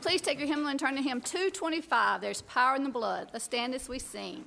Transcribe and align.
Please 0.00 0.22
take 0.22 0.38
your 0.38 0.48
hymnal 0.48 0.68
and 0.68 0.80
turn 0.80 0.96
to 0.96 1.02
hymn 1.02 1.20
225? 1.20 2.22
There's 2.22 2.42
power 2.42 2.74
in 2.74 2.84
the 2.84 2.88
blood. 2.88 3.28
Let's 3.32 3.44
stand 3.44 3.74
as 3.74 3.88
we 3.88 3.98
sing. 3.98 4.44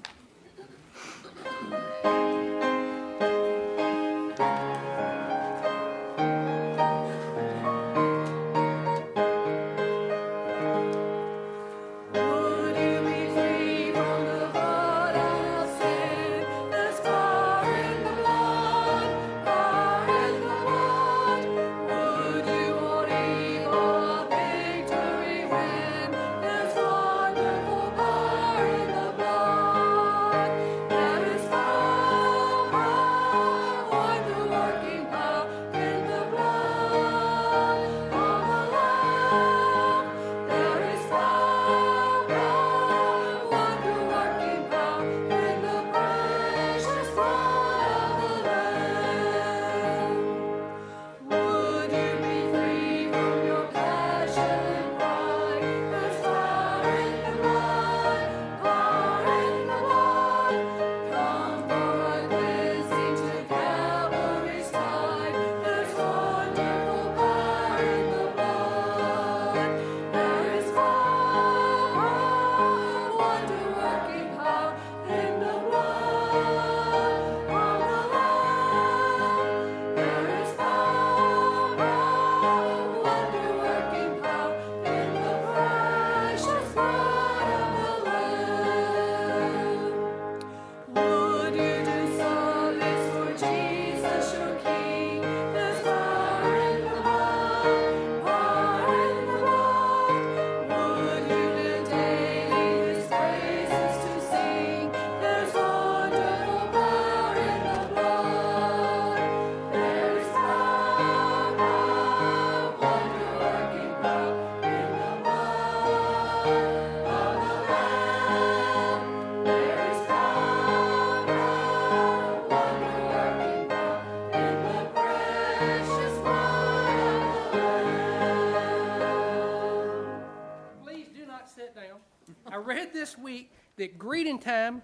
That 133.77 133.97
greeting 133.97 134.39
time 134.39 134.81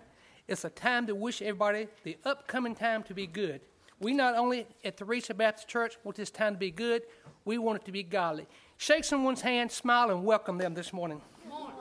is 0.47 0.65
a 0.65 0.69
time 0.69 1.07
to 1.07 1.15
wish 1.15 1.41
everybody 1.41 1.87
the 2.03 2.17
upcoming 2.25 2.75
time 2.75 3.03
to 3.03 3.13
be 3.13 3.27
good. 3.27 3.61
We 3.99 4.13
not 4.13 4.35
only 4.35 4.65
at 4.83 4.97
Theresa 4.97 5.33
Baptist 5.33 5.67
Church 5.67 5.97
want 6.03 6.15
this 6.17 6.31
time 6.31 6.53
to 6.53 6.59
be 6.59 6.71
good, 6.71 7.03
we 7.45 7.57
want 7.57 7.81
it 7.81 7.85
to 7.85 7.91
be 7.91 8.03
godly. 8.03 8.47
Shake 8.77 9.03
someone's 9.03 9.41
hand, 9.41 9.71
smile, 9.71 10.09
and 10.09 10.23
welcome 10.23 10.57
them 10.57 10.73
this 10.73 10.93
morning. 10.93 11.21
Morning. 11.47 11.75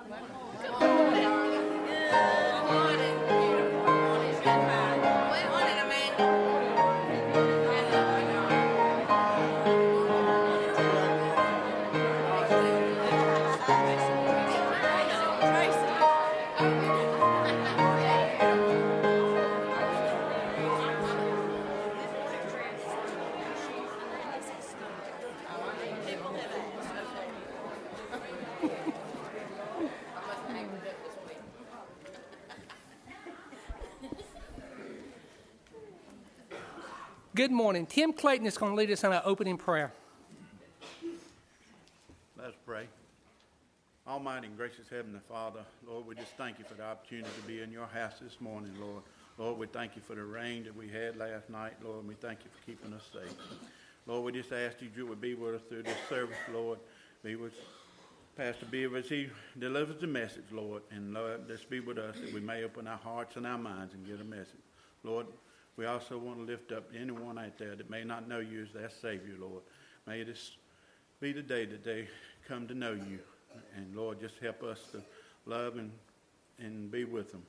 Morning. 0.80 1.14
Morning. 1.14 2.47
Morning. 37.58 37.86
Tim 37.86 38.12
Clayton 38.12 38.46
is 38.46 38.56
going 38.56 38.70
to 38.70 38.76
lead 38.76 38.88
us 38.92 39.02
in 39.02 39.12
our 39.12 39.22
opening 39.24 39.56
prayer. 39.58 39.92
Let's 42.38 42.54
pray. 42.64 42.86
Almighty 44.06 44.46
and 44.46 44.56
gracious 44.56 44.88
Heavenly 44.88 45.18
Father, 45.28 45.62
Lord, 45.84 46.06
we 46.06 46.14
just 46.14 46.30
thank 46.36 46.60
you 46.60 46.64
for 46.64 46.74
the 46.74 46.84
opportunity 46.84 47.28
to 47.34 47.48
be 47.48 47.60
in 47.60 47.72
your 47.72 47.88
house 47.88 48.12
this 48.20 48.40
morning, 48.40 48.70
Lord. 48.80 49.02
Lord, 49.38 49.58
we 49.58 49.66
thank 49.66 49.96
you 49.96 50.02
for 50.06 50.14
the 50.14 50.22
rain 50.22 50.62
that 50.64 50.76
we 50.76 50.86
had 50.86 51.16
last 51.16 51.50
night, 51.50 51.72
Lord, 51.82 51.98
and 51.98 52.08
we 52.08 52.14
thank 52.14 52.38
you 52.44 52.50
for 52.54 52.64
keeping 52.64 52.94
us 52.94 53.02
safe. 53.12 53.34
Lord, 54.06 54.22
we 54.22 54.40
just 54.40 54.52
ask 54.52 54.80
you, 54.80 54.90
you 54.96 55.06
would 55.06 55.20
be 55.20 55.34
with 55.34 55.56
us 55.56 55.62
through 55.68 55.82
this 55.82 55.98
service, 56.08 56.36
Lord. 56.54 56.78
Be 57.24 57.34
with 57.34 57.54
Pastor 58.36 58.66
Beaver 58.66 58.98
as 58.98 59.08
he 59.08 59.30
delivers 59.58 60.00
the 60.00 60.06
message, 60.06 60.44
Lord. 60.52 60.82
And 60.92 61.12
Lord, 61.12 61.48
just 61.48 61.68
be 61.68 61.80
with 61.80 61.98
us 61.98 62.14
that 62.20 62.32
we 62.32 62.38
may 62.38 62.62
open 62.62 62.86
our 62.86 62.98
hearts 62.98 63.34
and 63.34 63.44
our 63.44 63.58
minds 63.58 63.94
and 63.94 64.06
get 64.06 64.20
a 64.20 64.24
message. 64.24 64.62
Lord, 65.02 65.26
we 65.78 65.86
also 65.86 66.18
want 66.18 66.38
to 66.38 66.44
lift 66.44 66.72
up 66.72 66.90
anyone 67.00 67.38
out 67.38 67.56
there 67.56 67.76
that 67.76 67.88
may 67.88 68.02
not 68.02 68.28
know 68.28 68.40
you 68.40 68.62
as 68.64 68.72
their 68.72 68.90
Savior, 68.90 69.36
Lord. 69.40 69.62
May 70.08 70.24
this 70.24 70.56
be 71.20 71.32
the 71.32 71.42
day 71.42 71.66
that 71.66 71.84
they 71.84 72.08
come 72.48 72.66
to 72.66 72.74
know 72.74 72.92
you. 72.92 73.20
And 73.76 73.94
Lord, 73.94 74.20
just 74.20 74.34
help 74.42 74.64
us 74.64 74.80
to 74.92 75.02
love 75.46 75.76
and, 75.76 75.92
and 76.58 76.90
be 76.90 77.04
with 77.04 77.30
them. 77.30 77.44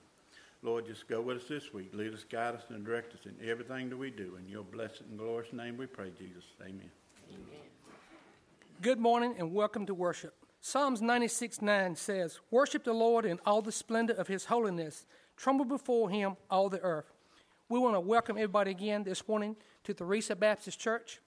Lord, 0.62 0.86
just 0.86 1.08
go 1.08 1.22
with 1.22 1.38
us 1.38 1.44
this 1.50 1.74
week. 1.74 1.90
Lead 1.92 2.14
us, 2.14 2.24
guide 2.24 2.54
us, 2.54 2.62
and 2.70 2.86
direct 2.86 3.14
us 3.14 3.22
in 3.26 3.36
everything 3.50 3.90
that 3.90 3.98
we 3.98 4.12
do. 4.12 4.38
In 4.38 4.48
your 4.48 4.64
blessed 4.64 5.02
and 5.10 5.18
glorious 5.18 5.52
name 5.52 5.75
we 5.75 5.88
pray, 5.88 6.12
Jesus. 6.18 6.44
Amen. 6.62 6.92
Amen. 7.30 7.62
Good 8.82 9.00
morning 9.00 9.36
and 9.40 9.54
welcome 9.54 9.88
to 9.88 9.94
worship. 9.96 10.36
Psalms 10.62 11.02
96 11.02 11.64
9 11.64 11.96
says, 11.96 12.40
Worship 12.52 12.84
the 12.84 12.94
Lord 12.94 13.25
in 13.25 13.40
all 13.44 13.64
the 13.64 13.72
splendor 13.72 14.14
of 14.14 14.28
his 14.28 14.46
holiness. 14.46 15.06
Tremble 15.36 15.66
before 15.66 16.12
him, 16.12 16.36
all 16.52 16.70
the 16.70 16.82
earth. 16.82 17.12
We 17.71 17.77
want 17.77 17.94
to 17.95 18.00
welcome 18.00 18.36
everybody 18.36 18.71
again 18.71 19.04
this 19.04 19.27
morning 19.27 19.56
to 19.83 19.94
Theresa 19.94 20.36
Baptist 20.36 20.80
Church. 20.80 21.19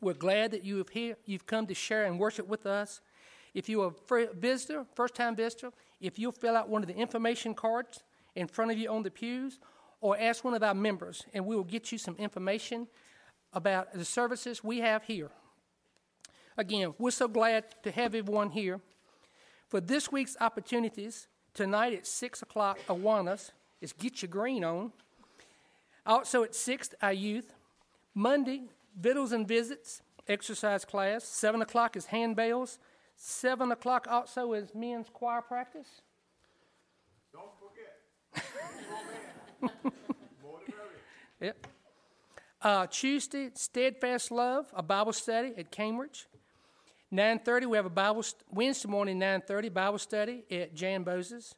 We're 0.00 0.14
glad 0.14 0.52
that 0.52 0.62
you 0.62 0.78
have 0.78 0.90
here, 0.90 1.16
you've 1.24 1.46
come 1.46 1.66
to 1.66 1.74
share 1.74 2.04
and 2.04 2.16
worship 2.16 2.46
with 2.46 2.64
us. 2.64 3.00
If 3.54 3.68
you're 3.68 3.92
a 4.08 4.26
visitor, 4.34 4.86
first 4.94 5.16
time 5.16 5.34
visitor, 5.34 5.72
if 6.00 6.16
you'll 6.16 6.30
fill 6.30 6.56
out 6.56 6.68
one 6.68 6.82
of 6.82 6.86
the 6.86 6.94
information 6.94 7.54
cards 7.54 8.04
in 8.36 8.46
front 8.46 8.70
of 8.70 8.78
you 8.78 8.88
on 8.88 9.02
the 9.02 9.10
pews, 9.10 9.58
or 10.00 10.16
ask 10.16 10.44
one 10.44 10.54
of 10.54 10.62
our 10.62 10.74
members, 10.74 11.24
and 11.34 11.44
we 11.44 11.56
will 11.56 11.64
get 11.64 11.90
you 11.90 11.98
some 11.98 12.14
information 12.18 12.86
about 13.52 13.92
the 13.94 14.04
services 14.04 14.62
we 14.62 14.78
have 14.78 15.02
here. 15.02 15.32
Again, 16.56 16.94
we're 17.00 17.10
so 17.10 17.26
glad 17.26 17.64
to 17.82 17.90
have 17.90 18.14
everyone 18.14 18.50
here. 18.50 18.80
For 19.66 19.80
this 19.80 20.12
week's 20.12 20.36
opportunities, 20.40 21.26
tonight 21.52 21.94
at 21.94 22.06
6 22.06 22.42
o'clock, 22.42 22.78
Awanas 22.86 23.50
is 23.80 23.92
Get 23.92 24.22
Your 24.22 24.28
Green 24.28 24.62
On. 24.62 24.92
Also 26.06 26.42
at 26.42 26.52
6th, 26.52 26.94
our 27.00 27.12
youth. 27.12 27.54
Monday, 28.14 28.68
victuals 28.98 29.32
and 29.32 29.46
visits, 29.48 30.02
exercise 30.28 30.84
class. 30.84 31.24
7 31.24 31.62
o'clock 31.62 31.96
is 31.96 32.06
handbells. 32.06 32.78
7 33.16 33.72
o'clock 33.72 34.06
also 34.10 34.52
is 34.52 34.74
men's 34.74 35.08
choir 35.12 35.40
practice. 35.42 36.02
Don't 37.32 37.50
forget. 37.58 37.94
yep. 41.40 41.66
Uh, 42.60 42.86
Tuesday, 42.86 43.50
Steadfast 43.54 44.30
Love, 44.30 44.66
a 44.74 44.82
Bible 44.82 45.12
study 45.12 45.52
at 45.56 45.70
Cambridge. 45.70 46.26
9.30, 47.12 47.66
we 47.66 47.76
have 47.76 47.86
a 47.86 47.90
Bible, 47.90 48.22
st- 48.22 48.42
Wednesday 48.50 48.88
morning, 48.88 49.20
9.30, 49.20 49.72
Bible 49.72 49.98
study 49.98 50.44
at 50.50 50.74
Jan 50.74 51.02
Bose's. 51.02 51.54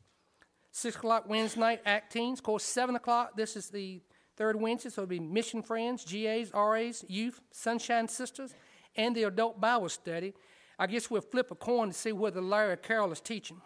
6 0.73 0.97
o'clock 0.97 1.29
Wednesday 1.29 1.61
night, 1.61 1.85
Acteens. 1.85 2.35
Of 2.35 2.43
course, 2.43 2.65
7 2.65 2.97
o'clock, 2.97 3.37
this 3.37 3.57
is 3.57 3.71
the 3.71 4.03
third 4.37 4.61
Wednesday, 4.61 4.91
so 4.91 5.03
it'll 5.03 5.11
be 5.11 5.21
Mission 5.21 5.63
Friends, 5.63 6.05
GAs, 6.05 6.51
RAs, 6.55 7.05
Youth, 7.09 7.41
Sunshine 7.51 8.09
Sisters, 8.09 8.55
and 8.97 9.15
the 9.17 9.25
Adult 9.25 9.61
Bible 9.61 9.89
Study. 9.89 10.35
I 10.79 10.87
guess 10.87 11.11
we'll 11.11 11.23
flip 11.23 11.51
a 11.51 11.55
coin 11.55 11.89
to 11.89 11.95
see 11.95 12.13
whether 12.13 12.41
Larry 12.41 12.77
Carroll 12.77 13.13
is 13.13 13.21
teaching. 13.21 13.61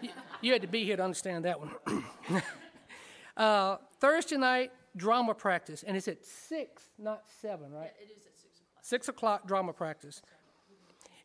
you, 0.00 0.08
you 0.40 0.52
had 0.52 0.62
to 0.62 0.68
be 0.68 0.84
here 0.84 0.96
to 0.96 1.04
understand 1.04 1.44
that 1.44 1.58
one. 1.60 1.70
uh, 3.36 3.76
Thursday 4.00 4.36
night, 4.36 4.72
drama 4.96 5.34
practice, 5.34 5.82
and 5.82 5.96
it's 5.96 6.08
at 6.08 6.24
6, 6.24 6.82
not 6.98 7.22
7, 7.42 7.70
right? 7.72 7.92
Yeah, 7.98 8.06
It 8.06 8.16
is 8.16 8.26
at 8.26 8.38
six 8.40 8.58
o'clock. 8.58 8.84
Six 8.84 9.08
o'clock 9.08 9.46
drama 9.46 9.72
practice. 9.72 10.22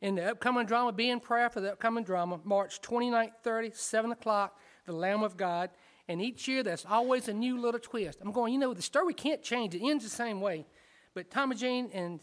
In 0.02 0.16
the 0.16 0.32
upcoming 0.32 0.66
drama, 0.66 0.92
be 0.92 1.10
in 1.10 1.20
prayer 1.20 1.50
for 1.50 1.62
the 1.62 1.74
upcoming 1.74 2.04
drama, 2.04 2.40
March 2.44 2.82
29th, 2.82 3.34
30, 3.44 3.72
7 3.74 4.12
o'clock, 4.12 4.60
The 4.86 4.94
Lamb 4.94 5.24
of 5.24 5.38
God. 5.38 5.70
And 6.12 6.20
each 6.22 6.44
year, 6.44 6.60
there's 6.60 6.84
always 6.84 7.32
a 7.32 7.34
new 7.34 7.56
little 7.56 7.80
twist. 7.80 8.20
I'm 8.20 8.36
going, 8.36 8.52
you 8.52 8.60
know, 8.60 8.76
the 8.76 8.84
story 8.84 9.16
can't 9.16 9.40
change. 9.40 9.72
It 9.72 9.80
ends 9.80 10.04
the 10.04 10.12
same 10.12 10.44
way. 10.44 10.68
But 11.16 11.32
Tom 11.32 11.52
and 11.52 11.60
Jane, 11.60 11.88
and 11.96 12.20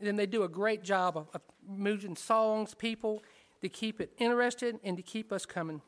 then 0.00 0.16
they 0.16 0.24
do 0.24 0.44
a 0.44 0.48
great 0.48 0.80
job 0.80 1.20
of, 1.20 1.28
of 1.36 1.44
moving 1.60 2.16
songs, 2.16 2.72
people, 2.72 3.20
to 3.60 3.68
keep 3.68 4.00
it 4.00 4.16
interested 4.16 4.80
and 4.80 4.96
to 4.96 5.04
keep 5.04 5.28
us 5.28 5.44
coming. 5.44 5.84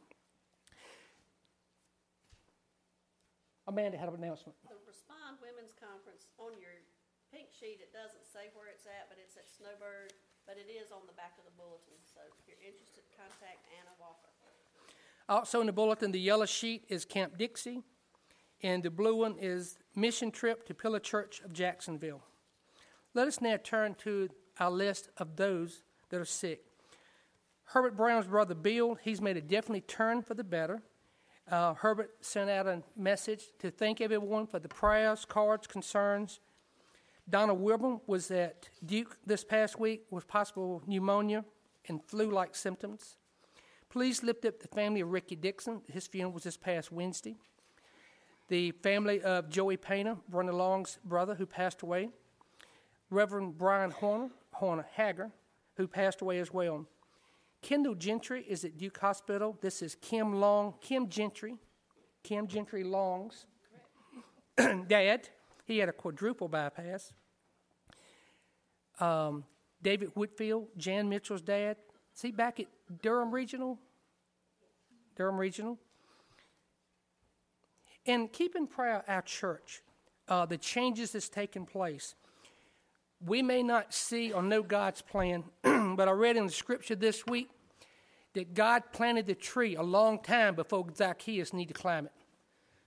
Amanda 3.65 3.97
had 3.97 4.13
an 4.13 4.21
announcement. 4.21 4.53
The 4.69 4.77
Respond 4.85 5.41
Women's 5.41 5.73
Conference, 5.81 6.29
on 6.37 6.53
your 6.61 6.77
pink 7.33 7.49
sheet, 7.57 7.81
it 7.81 7.89
doesn't 7.89 8.29
say 8.29 8.53
where 8.53 8.69
it's 8.69 8.85
at, 8.85 9.09
but 9.09 9.17
it's 9.17 9.41
at 9.41 9.49
Snowbird, 9.49 10.13
but 10.45 10.61
it 10.61 10.69
is 10.69 10.93
on 10.93 11.09
the 11.09 11.17
back 11.17 11.41
of 11.41 11.49
the 11.49 11.57
bulletin, 11.57 11.97
so 12.05 12.21
if 12.37 12.45
you're 12.45 12.61
interested, 12.61 13.01
contact 13.17 13.65
Anna 13.81 13.97
Walker. 13.97 14.29
Also 15.31 15.61
in 15.61 15.69
the 15.69 15.73
bulletin, 15.73 16.11
the 16.11 16.19
yellow 16.19 16.45
sheet 16.45 16.85
is 16.89 17.05
Camp 17.05 17.39
Dixie, 17.39 17.85
and 18.65 18.83
the 18.83 18.91
blue 18.91 19.15
one 19.15 19.37
is 19.39 19.79
Mission 19.95 20.33
Trip 20.33 20.67
to 20.67 20.75
Pillar 20.75 20.99
Church 20.99 21.41
of 21.45 21.53
Jacksonville. 21.53 22.25
Let 23.15 23.29
us 23.29 23.41
now 23.41 23.57
turn 23.63 23.95
to 24.01 24.29
our 24.59 24.73
list 24.73 25.09
of 25.19 25.37
those 25.37 25.85
that 26.09 26.21
are 26.21 26.25
sick. 26.25 26.65
Herbert 27.63 27.97
Brown's 27.97 28.27
brother 28.27 28.57
Bill, 28.57 28.97
he's 28.97 29.21
made 29.21 29.37
a 29.37 29.41
definitely 29.41 29.83
turn 29.83 30.21
for 30.23 30.35
the 30.35 30.43
better. 30.43 30.83
Uh, 31.49 31.75
Herbert 31.75 32.11
sent 32.21 32.51
out 32.51 32.67
a 32.67 32.83
message 32.97 33.45
to 33.61 33.71
thank 33.71 34.01
everyone 34.01 34.49
for 34.49 34.59
the 34.59 34.69
prayers, 34.69 35.25
cards, 35.25 35.69
concerns. 35.69 36.41
Donna 37.29 37.55
Wilburn 37.55 38.01
was 38.09 38.33
at 38.33 38.69
Duke 38.85 39.17
this 39.25 39.45
past 39.45 39.79
week 39.79 40.07
with 40.11 40.27
possible 40.27 40.83
pneumonia 40.89 41.45
and 41.87 42.03
flu 42.03 42.33
like 42.33 42.57
symptoms. 42.57 43.15
Please 43.91 44.23
lift 44.23 44.45
up 44.45 44.61
the 44.61 44.69
family 44.69 45.01
of 45.01 45.11
Ricky 45.11 45.35
Dixon. 45.35 45.83
His 45.93 46.07
funeral 46.07 46.33
was 46.33 46.45
this 46.45 46.57
past 46.57 46.93
Wednesday. 46.93 47.35
The 48.47 48.71
family 48.71 49.21
of 49.21 49.49
Joey 49.49 49.77
Painter, 49.77 50.17
Brenda 50.29 50.53
Long's 50.53 51.01
brother, 51.05 51.35
who 51.35 51.45
passed 51.45 51.83
away. 51.83 52.11
Reverend 53.11 53.59
Brian 53.59 53.91
Horner, 53.91 54.31
Horner 54.53 54.87
Hager, 54.95 55.33
who 55.77 55.89
passed 55.89 56.21
away 56.21 56.39
as 56.39 56.53
well. 56.53 56.87
Kendall 57.63 57.97
Gentry 57.97 58.45
is 58.49 58.65
at 58.65 58.79
Duke 58.79 58.99
Hospital. 58.99 59.59
This 59.61 59.83
is 59.83 59.97
Kim 59.97 60.41
Long, 60.41 60.75
Kim 60.81 61.09
Gentry, 61.09 61.57
Kim 62.23 62.47
Gentry 62.47 62.85
Long's 62.85 63.47
dad. 64.87 65.29
He 65.65 65.79
had 65.79 65.89
a 65.89 65.93
quadruple 65.93 66.47
bypass. 66.47 67.13
Um, 69.01 69.45
David 69.83 70.11
Whitfield, 70.15 70.69
Jan 70.77 71.09
Mitchell's 71.09 71.43
dad. 71.43 71.77
Is 72.21 72.25
he 72.25 72.33
back 72.33 72.61
at 72.61 72.67
Durham 73.01 73.31
Regional? 73.31 73.79
Durham 75.17 75.39
Regional. 75.39 75.79
And 78.05 78.31
keep 78.31 78.55
in 78.55 78.67
prayer 78.67 79.03
our 79.09 79.23
church, 79.23 79.81
uh, 80.29 80.45
the 80.45 80.59
changes 80.59 81.13
that's 81.13 81.31
taken 81.31 81.65
place. 81.65 82.15
We 83.25 83.41
may 83.41 83.63
not 83.63 83.95
see 83.95 84.33
or 84.33 84.43
know 84.43 84.63
God's 84.63 85.01
plan, 85.01 85.45
but 85.63 86.09
I 86.09 86.11
read 86.11 86.37
in 86.37 86.45
the 86.45 86.53
scripture 86.53 86.95
this 86.95 87.25
week 87.25 87.49
that 88.35 88.53
God 88.53 88.83
planted 88.93 89.25
the 89.25 89.35
tree 89.35 89.77
a 89.77 89.83
long 89.83 90.23
time 90.23 90.55
before 90.55 90.85
Zacchaeus 90.95 91.55
needed 91.55 91.75
to 91.75 91.81
climb 91.81 92.05
it. 92.05 92.13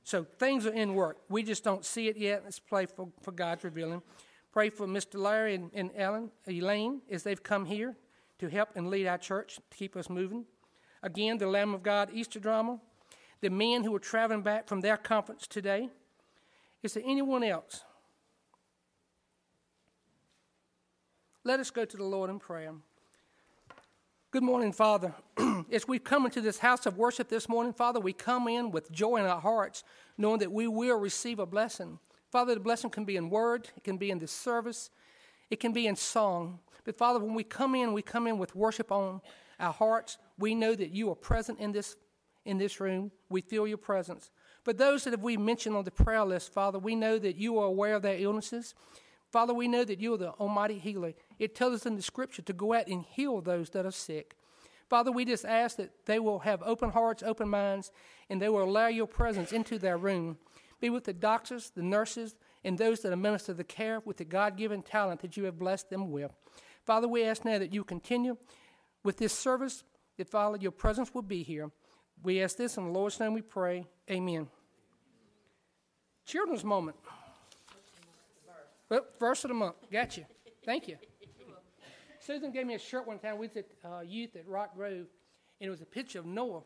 So 0.03 0.27
things 0.37 0.67
are 0.67 0.73
in 0.73 0.93
work. 0.93 1.17
We 1.27 1.41
just 1.41 1.63
don't 1.63 1.83
see 1.83 2.07
it 2.07 2.17
yet. 2.17 2.43
Let's 2.43 2.59
pray 2.59 2.85
for, 2.85 3.07
for 3.23 3.31
God's 3.31 3.63
revealing. 3.63 4.03
Pray 4.51 4.69
for 4.69 4.85
Mr. 4.85 5.15
Larry 5.15 5.55
and, 5.55 5.71
and 5.73 5.89
Ellen, 5.95 6.29
Elaine, 6.47 7.01
as 7.09 7.23
they've 7.23 7.41
come 7.41 7.65
here 7.65 7.95
to 8.39 8.49
help 8.49 8.69
and 8.75 8.89
lead 8.89 9.07
our 9.07 9.17
church 9.17 9.55
to 9.55 9.77
keep 9.77 9.95
us 9.95 10.09
moving. 10.09 10.45
Again, 11.01 11.37
the 11.37 11.47
Lamb 11.47 11.73
of 11.73 11.83
God 11.83 12.09
Easter 12.13 12.39
drama. 12.39 12.79
The 13.41 13.49
men 13.49 13.83
who 13.83 13.93
are 13.93 13.99
traveling 13.99 14.41
back 14.41 14.67
from 14.67 14.81
their 14.81 14.95
conference 14.95 15.47
today. 15.47 15.89
Is 16.81 16.93
there 16.93 17.03
anyone 17.05 17.43
else? 17.43 17.83
Let 21.43 21.59
us 21.59 21.71
go 21.71 21.83
to 21.83 21.97
the 21.97 22.05
Lord 22.05 22.29
in 22.29 22.39
prayer. 22.39 22.73
Good 24.31 24.43
morning, 24.43 24.71
Father. 24.71 25.13
As 25.71 25.87
we 25.87 25.99
come 25.99 26.25
into 26.25 26.41
this 26.41 26.57
house 26.57 26.85
of 26.85 26.97
worship 26.97 27.27
this 27.27 27.47
morning, 27.49 27.73
Father, 27.73 27.99
we 27.99 28.13
come 28.13 28.47
in 28.47 28.71
with 28.71 28.91
joy 28.91 29.17
in 29.17 29.25
our 29.25 29.41
hearts, 29.41 29.83
knowing 30.17 30.39
that 30.39 30.51
we 30.51 30.67
will 30.67 30.97
receive 30.97 31.39
a 31.39 31.45
blessing. 31.45 31.99
Father, 32.31 32.55
the 32.55 32.59
blessing 32.59 32.89
can 32.89 33.05
be 33.05 33.15
in 33.15 33.29
word, 33.29 33.69
it 33.77 33.83
can 33.83 33.97
be 33.97 34.09
in 34.09 34.19
this 34.19 34.31
service, 34.31 34.89
it 35.53 35.59
can 35.59 35.71
be 35.71 35.85
in 35.85 35.95
song. 35.95 36.59
But 36.83 36.97
Father, 36.97 37.19
when 37.19 37.35
we 37.35 37.43
come 37.43 37.75
in, 37.75 37.93
we 37.93 38.01
come 38.01 38.25
in 38.25 38.39
with 38.39 38.55
worship 38.55 38.91
on 38.91 39.21
our 39.59 39.71
hearts. 39.71 40.17
We 40.39 40.55
know 40.55 40.73
that 40.73 40.89
you 40.89 41.11
are 41.11 41.15
present 41.15 41.59
in 41.59 41.71
this, 41.71 41.95
in 42.43 42.57
this 42.57 42.79
room. 42.79 43.11
We 43.29 43.41
feel 43.41 43.67
your 43.67 43.77
presence. 43.77 44.31
But 44.63 44.79
those 44.79 45.03
that 45.03 45.11
have 45.11 45.21
we 45.21 45.37
mentioned 45.37 45.75
on 45.75 45.83
the 45.83 45.91
prayer 45.91 46.25
list, 46.25 46.51
Father, 46.51 46.79
we 46.79 46.95
know 46.95 47.19
that 47.19 47.35
you 47.35 47.59
are 47.59 47.67
aware 47.67 47.93
of 47.93 48.01
their 48.01 48.17
illnesses. 48.17 48.73
Father, 49.31 49.53
we 49.53 49.67
know 49.67 49.83
that 49.83 49.99
you 49.99 50.15
are 50.15 50.17
the 50.17 50.31
Almighty 50.31 50.79
Healer. 50.79 51.13
It 51.37 51.53
tells 51.53 51.75
us 51.75 51.85
in 51.85 51.97
the 51.97 52.01
Scripture 52.01 52.41
to 52.41 52.53
go 52.53 52.73
out 52.73 52.87
and 52.87 53.03
heal 53.03 53.39
those 53.39 53.69
that 53.71 53.85
are 53.85 53.91
sick. 53.91 54.35
Father, 54.89 55.11
we 55.11 55.23
just 55.23 55.45
ask 55.45 55.77
that 55.77 55.91
they 56.07 56.17
will 56.17 56.39
have 56.39 56.63
open 56.63 56.89
hearts, 56.89 57.21
open 57.21 57.47
minds, 57.47 57.91
and 58.27 58.41
they 58.41 58.49
will 58.49 58.63
allow 58.63 58.87
your 58.87 59.07
presence 59.07 59.51
into 59.51 59.77
their 59.77 59.97
room. 59.97 60.37
Be 60.81 60.89
with 60.89 61.03
the 61.03 61.13
doctors, 61.13 61.71
the 61.75 61.83
nurses, 61.83 62.35
and 62.63 62.77
those 62.77 63.01
that 63.01 63.13
administer 63.13 63.53
the 63.53 63.63
care 63.63 64.01
with 64.05 64.17
the 64.17 64.25
God 64.25 64.57
given 64.57 64.81
talent 64.81 65.21
that 65.21 65.37
you 65.37 65.43
have 65.45 65.59
blessed 65.59 65.89
them 65.89 66.11
with. 66.11 66.31
Father, 66.85 67.07
we 67.07 67.23
ask 67.23 67.45
now 67.45 67.57
that 67.59 67.73
you 67.73 67.83
continue 67.83 68.37
with 69.03 69.17
this 69.17 69.33
service, 69.37 69.83
that, 70.17 70.29
Father, 70.29 70.57
your 70.59 70.71
presence 70.71 71.13
will 71.13 71.21
be 71.21 71.43
here. 71.43 71.71
We 72.23 72.41
ask 72.41 72.57
this 72.57 72.77
in 72.77 72.85
the 72.85 72.91
Lord's 72.91 73.19
name 73.19 73.33
we 73.33 73.41
pray. 73.41 73.85
Amen. 74.09 74.47
Children's 76.25 76.63
moment. 76.63 76.95
Well, 78.89 79.05
verse 79.19 79.43
of 79.43 79.49
the 79.49 79.55
month. 79.55 79.75
Got 79.91 80.17
you. 80.17 80.25
Thank 80.65 80.87
you. 80.87 80.97
Susan 82.19 82.51
gave 82.51 82.65
me 82.65 82.75
a 82.75 82.79
shirt 82.79 83.05
one 83.05 83.19
time. 83.19 83.37
We 83.37 83.47
was 83.47 83.57
at 83.57 83.65
uh, 83.83 83.99
youth 84.01 84.35
at 84.37 84.47
Rock 84.47 84.75
Grove, 84.75 85.07
and 85.59 85.67
it 85.67 85.69
was 85.69 85.81
a 85.81 85.85
picture 85.85 86.19
of 86.19 86.25
Noah. 86.25 86.61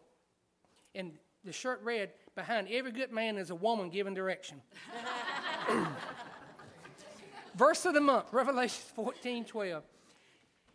And 0.93 1.13
the 1.43 1.51
shirt 1.51 1.81
read, 1.83 2.11
Behind 2.35 2.67
every 2.69 2.91
good 2.91 3.11
man 3.11 3.37
is 3.37 3.49
a 3.49 3.55
woman 3.55 3.89
giving 3.89 4.13
direction. 4.13 4.61
Verse 7.55 7.85
of 7.85 7.93
the 7.93 8.01
month, 8.01 8.27
Revelation 8.31 8.83
14 8.95 9.45
12. 9.45 9.83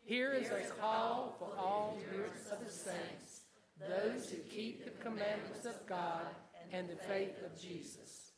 Here 0.05 0.33
is 0.33 0.49
a 0.49 0.61
call 0.81 1.37
for 1.39 1.51
all 1.57 1.97
of 2.51 2.65
the 2.65 2.71
saints, 2.71 3.43
those 3.79 4.31
who 4.31 4.39
keep 4.39 4.85
the 4.85 4.91
commandments 5.03 5.65
of 5.65 5.87
God 5.87 6.27
and 6.73 6.89
the 6.89 6.97
faith 6.97 7.37
of 7.45 7.61
Jesus. 7.61 8.33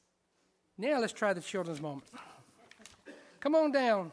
Now 0.76 1.00
let's 1.00 1.12
try 1.12 1.32
the 1.32 1.40
children's 1.40 1.80
moment. 1.80 2.04
Come 3.40 3.54
on 3.54 3.72
down. 3.72 4.12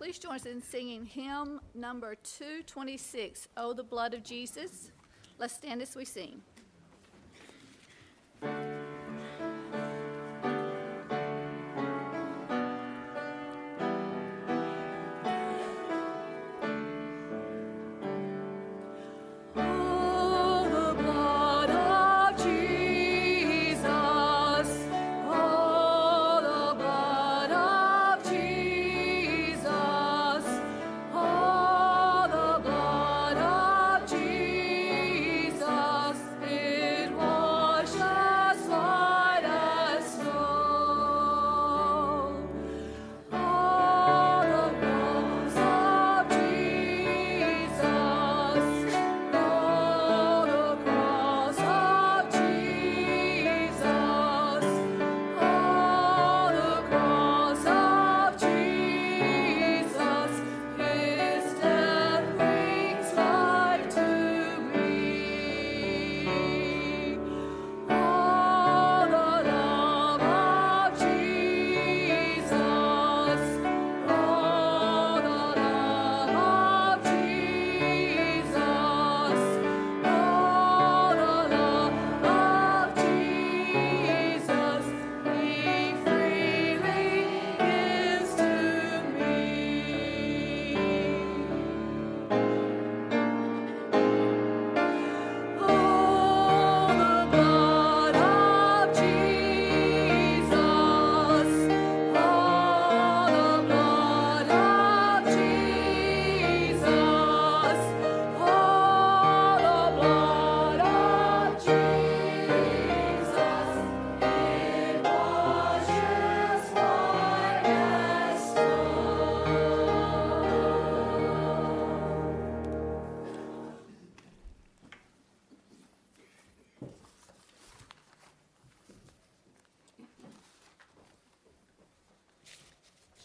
Please 0.00 0.18
join 0.18 0.36
us 0.36 0.46
in 0.46 0.62
singing 0.62 1.04
hymn 1.04 1.60
number 1.74 2.14
226, 2.14 3.48
Oh, 3.58 3.74
the 3.74 3.82
Blood 3.82 4.14
of 4.14 4.24
Jesus. 4.24 4.92
Let's 5.38 5.52
stand 5.52 5.82
as 5.82 5.94
we 5.94 6.06
sing. 6.06 6.40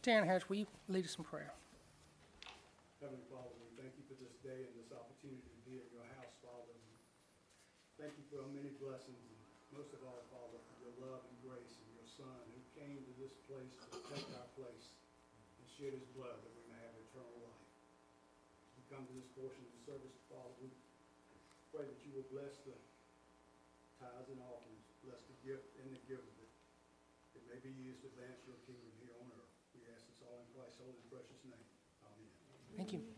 Harris, 0.05 0.45
will 0.45 0.61
you 0.61 0.69
lead 0.85 1.01
us 1.01 1.17
in 1.17 1.25
prayer? 1.25 1.49
Heavenly 3.01 3.25
Father, 3.25 3.57
we 3.57 3.73
thank 3.73 3.89
you 3.97 4.05
for 4.05 4.13
this 4.21 4.37
day 4.45 4.69
and 4.69 4.73
this 4.77 4.93
opportunity 4.93 5.41
to 5.41 5.61
be 5.65 5.81
in 5.81 5.87
your 5.89 6.05
house, 6.13 6.29
Father. 6.45 6.77
Thank 7.97 8.13
you 8.13 8.25
for 8.29 8.45
our 8.45 8.51
many 8.53 8.69
blessings, 8.77 9.17
and 9.17 9.41
most 9.73 9.97
of 9.97 10.05
all, 10.05 10.21
Father, 10.29 10.61
for 10.61 10.77
your 10.85 10.93
love 11.09 11.25
and 11.25 11.33
grace 11.41 11.73
and 11.81 11.89
your 11.97 12.05
Son 12.05 12.37
who 12.53 12.61
came 12.77 13.01
to 13.01 13.13
this 13.17 13.33
place 13.49 13.73
to 13.81 13.97
take 14.13 14.29
our 14.37 14.45
place 14.53 14.93
and 15.57 15.65
shed 15.73 15.97
his 15.97 16.05
blood 16.13 16.37
that 16.37 16.53
we 16.53 16.63
may 16.69 16.77
have 16.85 16.93
eternal 17.01 17.41
life. 17.41 17.65
We 18.77 18.85
come 18.93 19.09
to 19.09 19.15
this 19.17 19.25
portion 19.33 19.65
of 19.65 19.73
the 19.73 19.81
service, 19.89 20.21
Father, 20.29 20.53
we 20.61 20.69
pray 21.73 21.89
that 21.89 21.99
you 22.05 22.13
will 22.13 22.29
bless 22.29 22.61
the 22.61 22.77
tithes 23.97 24.29
and 24.29 24.37
offerings, 24.45 24.85
bless 25.01 25.25
the 25.25 25.37
gift 25.41 25.65
and 25.81 25.89
the 25.89 26.01
giver, 26.05 26.29
that 26.37 27.41
it 27.41 27.45
may 27.49 27.57
be 27.57 27.73
used 27.81 28.05
to 28.05 28.13
advance 28.13 28.45
your 28.45 28.61
kingdom 28.69 28.93
here 29.01 29.17
on 29.17 29.33
earth. 29.33 29.49
We 29.73 29.83
ask 29.91 30.03
this 30.03 30.15
precious 31.09 31.41
name. 31.45 31.65
Amen. 32.03 32.77
Thank 32.77 32.93
you. 32.93 33.14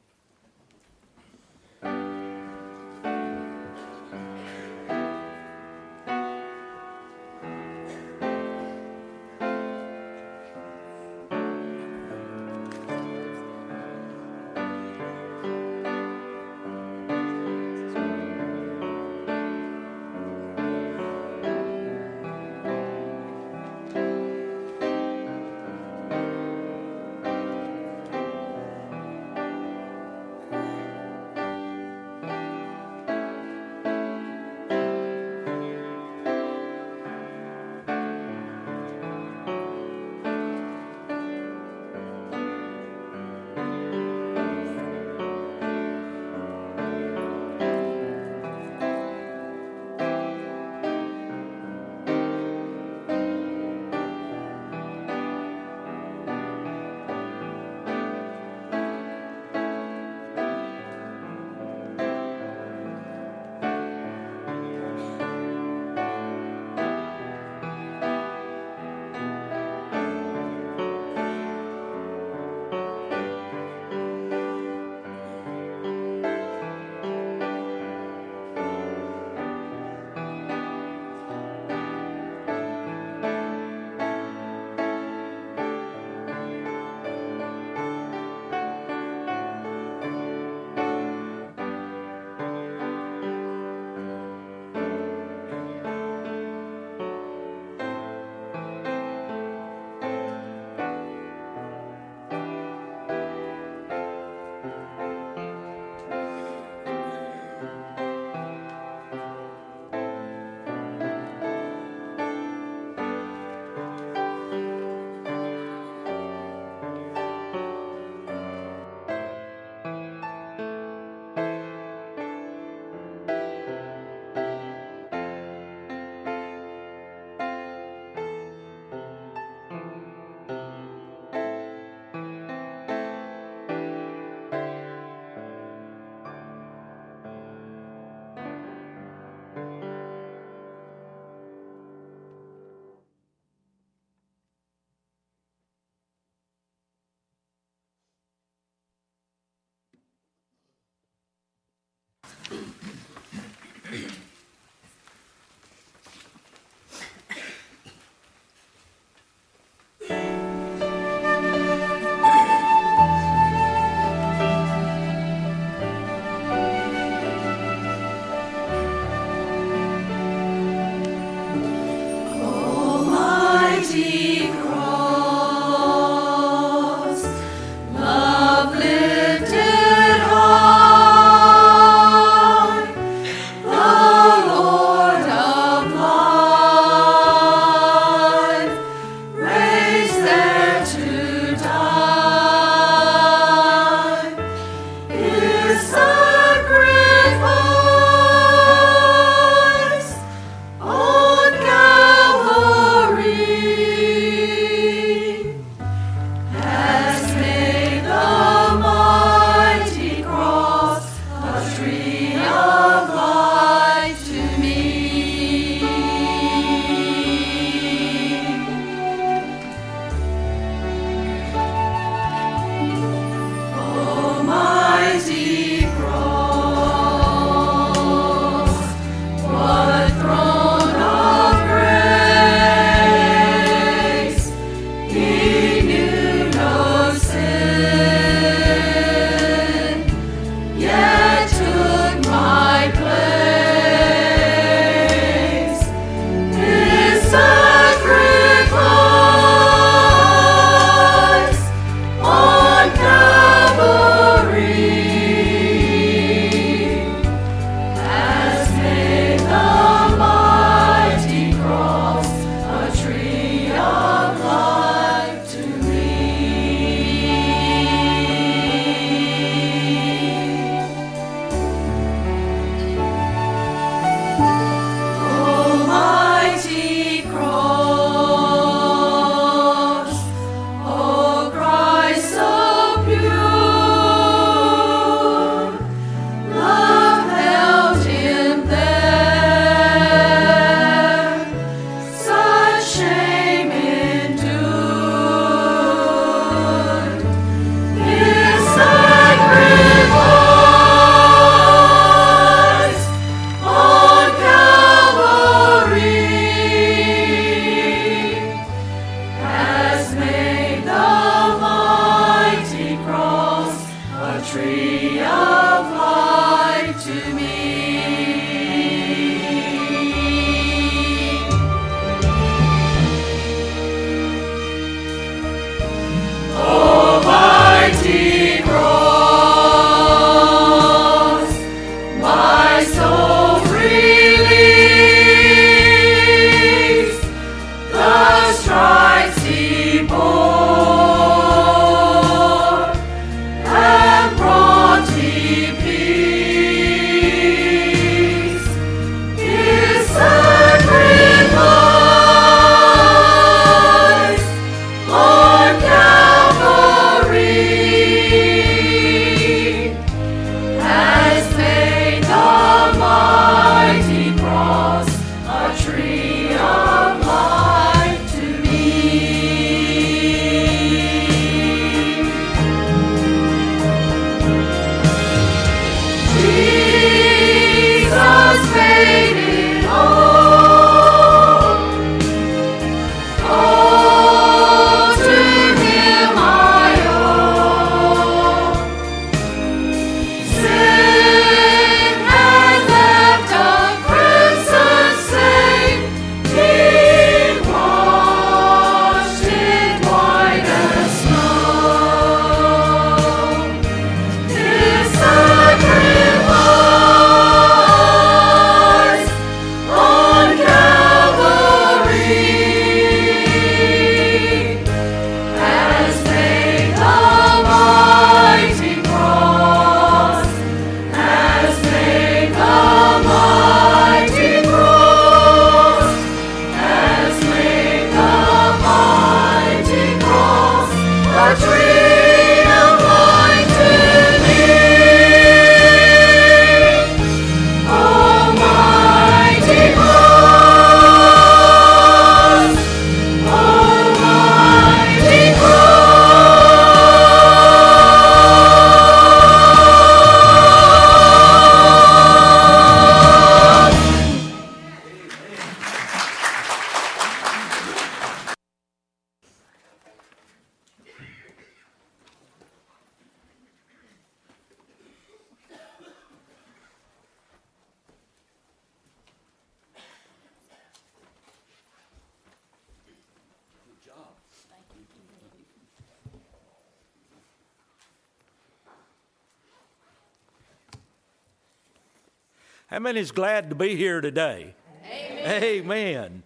How 482.97 483.01
many 483.01 483.19
is 483.19 483.31
glad 483.31 483.69
to 483.69 483.75
be 483.75 483.95
here 483.95 484.21
today? 484.21 484.73
Amen. 485.05 485.63
Amen. 485.63 486.43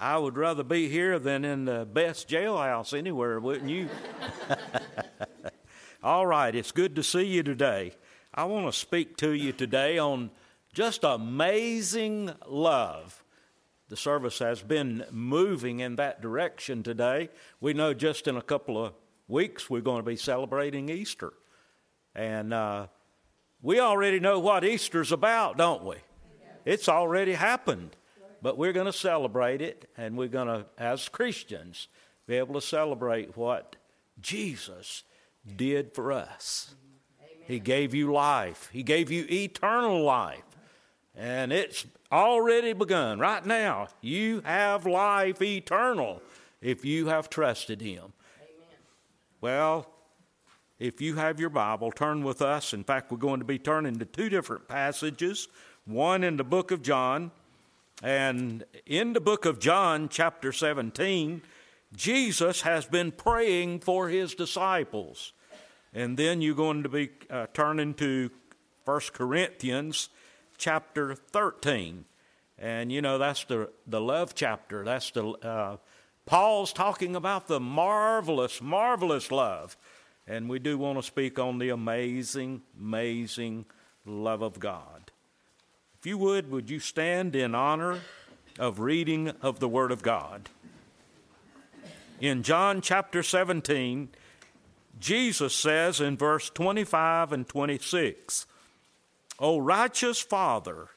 I 0.00 0.18
would 0.18 0.36
rather 0.36 0.64
be 0.64 0.88
here 0.88 1.20
than 1.20 1.44
in 1.44 1.66
the 1.66 1.84
best 1.84 2.28
jailhouse 2.28 2.98
anywhere, 2.98 3.38
wouldn't 3.38 3.70
you? 3.70 3.88
All 6.02 6.26
right, 6.26 6.52
it's 6.52 6.72
good 6.72 6.96
to 6.96 7.04
see 7.04 7.22
you 7.22 7.44
today. 7.44 7.94
I 8.34 8.42
want 8.42 8.66
to 8.66 8.76
speak 8.76 9.16
to 9.18 9.34
you 9.34 9.52
today 9.52 9.96
on 9.98 10.32
just 10.72 11.04
amazing 11.04 12.32
love. 12.44 13.22
The 13.88 13.96
service 13.96 14.40
has 14.40 14.62
been 14.62 15.04
moving 15.12 15.78
in 15.78 15.94
that 15.94 16.20
direction 16.20 16.82
today. 16.82 17.28
We 17.60 17.72
know 17.72 17.94
just 17.94 18.26
in 18.26 18.36
a 18.36 18.42
couple 18.42 18.84
of 18.84 18.94
weeks 19.28 19.70
we're 19.70 19.80
going 19.80 20.02
to 20.02 20.10
be 20.10 20.16
celebrating 20.16 20.88
Easter. 20.88 21.34
And 22.16 22.52
uh, 22.52 22.88
we 23.64 23.80
already 23.80 24.20
know 24.20 24.38
what 24.38 24.62
Easter's 24.62 25.10
about, 25.10 25.56
don't 25.56 25.82
we? 25.84 25.96
It's 26.66 26.88
already 26.88 27.32
happened. 27.32 27.96
But 28.42 28.58
we're 28.58 28.74
going 28.74 28.84
to 28.86 28.92
celebrate 28.92 29.62
it, 29.62 29.88
and 29.96 30.18
we're 30.18 30.28
going 30.28 30.48
to, 30.48 30.66
as 30.76 31.08
Christians, 31.08 31.88
be 32.26 32.36
able 32.36 32.54
to 32.54 32.60
celebrate 32.60 33.38
what 33.38 33.76
Jesus 34.20 35.02
did 35.56 35.94
for 35.94 36.12
us. 36.12 36.74
Amen. 37.18 37.44
He 37.46 37.58
gave 37.58 37.94
you 37.94 38.12
life, 38.12 38.68
He 38.70 38.82
gave 38.82 39.10
you 39.10 39.26
eternal 39.30 40.02
life. 40.04 40.44
And 41.16 41.50
it's 41.52 41.86
already 42.12 42.74
begun. 42.74 43.18
Right 43.18 43.46
now, 43.46 43.88
you 44.02 44.42
have 44.44 44.84
life 44.84 45.40
eternal 45.40 46.20
if 46.60 46.84
you 46.84 47.06
have 47.06 47.30
trusted 47.30 47.80
Him. 47.80 48.12
Amen. 48.42 48.76
Well, 49.40 49.86
if 50.84 51.00
you 51.00 51.14
have 51.14 51.40
your 51.40 51.48
Bible, 51.48 51.90
turn 51.90 52.22
with 52.22 52.42
us. 52.42 52.74
In 52.74 52.84
fact, 52.84 53.10
we're 53.10 53.16
going 53.16 53.40
to 53.40 53.46
be 53.46 53.58
turning 53.58 53.98
to 53.98 54.04
two 54.04 54.28
different 54.28 54.68
passages 54.68 55.48
one 55.86 56.22
in 56.22 56.36
the 56.36 56.44
book 56.44 56.70
of 56.70 56.82
John. 56.82 57.30
And 58.02 58.64
in 58.84 59.14
the 59.14 59.20
book 59.20 59.46
of 59.46 59.58
John, 59.58 60.10
chapter 60.10 60.52
17, 60.52 61.40
Jesus 61.96 62.62
has 62.62 62.84
been 62.84 63.12
praying 63.12 63.80
for 63.80 64.08
his 64.08 64.34
disciples. 64.34 65.32
And 65.94 66.18
then 66.18 66.42
you're 66.42 66.54
going 66.54 66.82
to 66.82 66.88
be 66.90 67.10
uh, 67.30 67.46
turning 67.54 67.94
to 67.94 68.30
1 68.84 69.00
Corinthians 69.14 70.10
chapter 70.58 71.14
13. 71.14 72.04
And 72.58 72.92
you 72.92 73.00
know, 73.00 73.16
that's 73.16 73.44
the, 73.44 73.70
the 73.86 74.02
love 74.02 74.34
chapter. 74.34 74.84
That's 74.84 75.10
the, 75.12 75.28
uh, 75.28 75.76
Paul's 76.26 76.74
talking 76.74 77.16
about 77.16 77.46
the 77.46 77.60
marvelous, 77.60 78.60
marvelous 78.60 79.30
love. 79.30 79.78
And 80.26 80.48
we 80.48 80.58
do 80.58 80.78
want 80.78 80.98
to 80.98 81.02
speak 81.02 81.38
on 81.38 81.58
the 81.58 81.68
amazing, 81.68 82.62
amazing 82.80 83.66
love 84.06 84.42
of 84.42 84.58
God. 84.58 85.10
If 85.98 86.06
you 86.06 86.18
would, 86.18 86.50
would 86.50 86.70
you 86.70 86.80
stand 86.80 87.36
in 87.36 87.54
honor 87.54 88.00
of 88.58 88.78
reading 88.78 89.28
of 89.42 89.60
the 89.60 89.68
Word 89.68 89.92
of 89.92 90.02
God? 90.02 90.48
In 92.20 92.42
John 92.42 92.80
chapter 92.80 93.22
17, 93.22 94.08
Jesus 94.98 95.54
says 95.54 96.00
in 96.00 96.16
verse 96.16 96.48
25 96.50 97.32
and 97.32 97.48
26, 97.48 98.46
O 99.38 99.58
righteous 99.58 100.20
Father, 100.20 100.88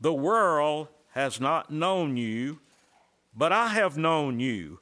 the 0.00 0.14
world 0.14 0.88
has 1.10 1.40
not 1.40 1.70
known 1.70 2.16
you, 2.16 2.60
but 3.36 3.52
I 3.52 3.68
have 3.68 3.98
known 3.98 4.40
you, 4.40 4.80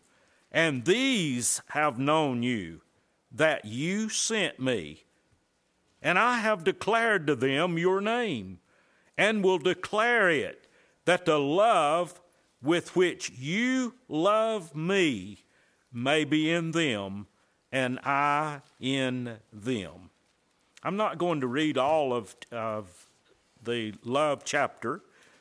and 0.53 0.85
these 0.85 1.61
have 1.71 1.99
known 1.99 2.43
you, 2.43 2.81
that 3.33 3.65
you 3.65 4.09
sent 4.09 4.59
me. 4.59 5.05
And 6.03 6.19
I 6.19 6.39
have 6.39 6.65
declared 6.65 7.27
to 7.27 7.35
them 7.35 7.79
your 7.79 8.01
name, 8.01 8.61
and 9.17 9.43
will 9.43 9.59
declare 9.59 10.31
it, 10.31 10.67
that 11.05 11.25
the 11.25 11.39
love 11.39 12.21
with 12.63 12.95
which 12.95 13.31
you 13.31 13.95
love 14.09 14.75
me 14.75 15.45
may 15.93 16.25
be 16.25 16.51
in 16.51 16.71
them, 16.71 17.27
and 17.73 17.99
I 18.05 18.61
in 18.81 19.39
them. 19.53 20.11
I'm 20.83 20.97
not 20.97 21.19
going 21.19 21.41
to 21.41 21.47
read 21.47 21.77
all 21.77 22.13
of, 22.13 22.37
of 22.53 23.09
the 23.63 23.95
love 24.05 24.45
chapter, 24.45 25.01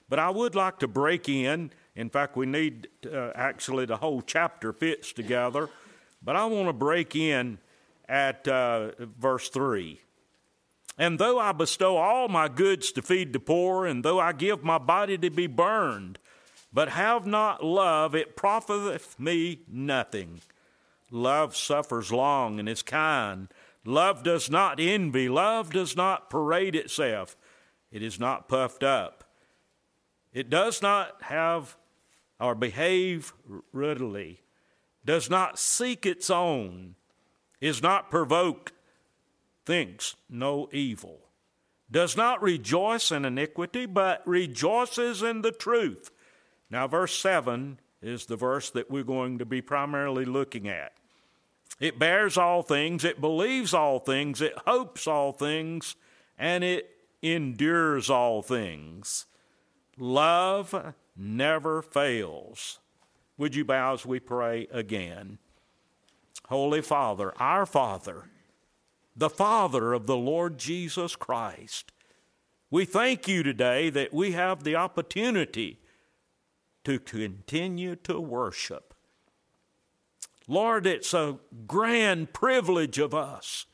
but 0.10 0.20
I 0.20 0.30
would 0.30 0.56
like 0.56 0.80
to 0.80 0.88
break 0.88 1.30
in. 1.30 1.72
In 1.96 2.10
fact, 2.10 2.36
we 2.36 2.46
need 2.46 2.88
uh, 3.06 3.32
actually 3.36 3.86
the 3.86 3.98
whole 3.98 4.22
chapter 4.22 4.74
fits 4.74 5.14
together, 5.14 5.70
but 6.24 6.36
I 6.36 6.46
want 6.46 6.68
to 6.68 6.74
break 6.74 7.16
in 7.16 7.60
at 8.08 8.48
uh, 8.48 8.92
verse 9.00 9.50
3. 9.50 10.00
And 10.98 11.20
though 11.20 11.40
I 11.40 11.52
bestow 11.52 11.98
all 11.98 12.28
my 12.28 12.48
goods 12.48 12.92
to 12.94 13.02
feed 13.02 13.34
the 13.34 13.40
poor, 13.40 13.86
and 13.86 14.04
though 14.04 14.20
I 14.20 14.34
give 14.34 14.64
my 14.64 14.78
body 14.78 15.18
to 15.18 15.30
be 15.30 15.48
burned, 15.48 16.18
but 16.74 16.90
have 16.90 17.26
not 17.26 17.64
love, 17.64 18.16
it 18.16 18.36
profiteth 18.36 19.20
me 19.20 19.60
nothing. 19.68 20.42
Love 21.12 21.56
suffers 21.56 22.12
long 22.12 22.60
and 22.60 22.68
is 22.68 22.82
kind. 22.82 23.48
Love 23.86 24.24
does 24.24 24.50
not 24.50 24.80
envy. 24.80 25.30
Love 25.30 25.72
does 25.72 25.96
not 25.96 26.30
parade 26.30 26.76
itself. 26.76 27.38
It 27.92 28.02
is 28.02 28.20
not 28.20 28.50
puffed 28.50 28.84
up. 28.84 29.24
It 30.34 30.50
does 30.50 30.82
not 30.82 31.22
have 31.24 31.78
or 32.40 32.54
behave 32.54 33.34
readily, 33.72 34.42
does 35.04 35.30
not 35.30 35.58
seek 35.58 36.06
its 36.06 36.30
own, 36.30 36.96
is 37.60 37.82
not 37.82 38.12
provoked, 38.12 38.74
thinks 39.66 40.16
no 40.30 40.70
evil, 40.72 41.20
does 41.90 42.16
not 42.16 42.42
rejoice 42.42 43.12
in 43.12 43.26
iniquity, 43.26 43.86
but 43.86 44.22
rejoices 44.28 45.24
in 45.24 45.42
the 45.42 45.52
truth. 45.52 46.12
Now, 46.70 46.88
verse 46.88 47.18
7 47.18 47.80
is 48.02 48.26
the 48.26 48.36
verse 48.36 48.70
that 48.72 48.92
we're 48.92 49.04
going 49.04 49.38
to 49.40 49.46
be 49.46 49.62
primarily 49.62 50.26
looking 50.26 50.68
at. 50.68 50.94
It 51.80 52.00
bears 52.00 52.38
all 52.38 52.64
things, 52.64 53.04
it 53.04 53.22
believes 53.22 53.74
all 53.74 54.00
things, 54.00 54.42
it 54.42 54.54
hopes 54.66 55.08
all 55.08 55.32
things, 55.32 55.96
and 56.38 56.64
it 56.64 56.90
endures 57.22 58.10
all 58.10 58.42
things. 58.42 59.26
Love 59.98 60.94
never 61.16 61.82
fails. 61.82 62.80
Would 63.38 63.56
you 63.56 63.66
bow 63.66 63.94
as 63.94 64.06
we 64.06 64.20
pray 64.20 64.68
again? 64.72 65.38
Holy 66.48 66.82
Father, 66.82 67.34
our 67.42 67.66
Father, 67.66 68.30
the 69.16 69.30
Father 69.30 69.92
of 69.92 70.08
the 70.08 70.16
Lord 70.16 70.58
Jesus 70.58 71.16
Christ, 71.16 71.92
we 72.72 72.86
thank 72.86 73.28
you 73.28 73.44
today 73.44 73.90
that 73.90 74.14
we 74.14 74.32
have 74.32 74.64
the 74.64 74.76
opportunity 74.76 75.80
to 76.86 77.00
continue 77.00 77.98
to 77.98 78.20
worship. 78.22 78.94
Lord, 80.48 80.88
it's 80.88 81.14
a 81.14 81.38
grand 81.66 82.32
privilege 82.32 82.98
of 82.98 83.14
us 83.14 83.66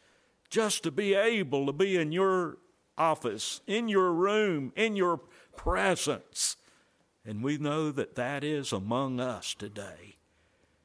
just 0.49 0.81
to 0.81 0.91
be 0.91 1.13
able 1.13 1.67
to 1.67 1.73
be 1.73 1.95
in 1.95 2.11
your 2.11 2.57
office, 2.97 3.61
in 3.67 3.87
your 3.87 4.11
room, 4.11 4.73
in 4.75 4.95
your 4.95 5.19
presence. 5.55 6.57
And 7.23 7.43
we 7.43 7.59
know 7.59 7.91
that 7.91 8.15
that 8.15 8.43
is 8.43 8.71
among 8.71 9.19
us 9.19 9.53
today. 9.53 10.17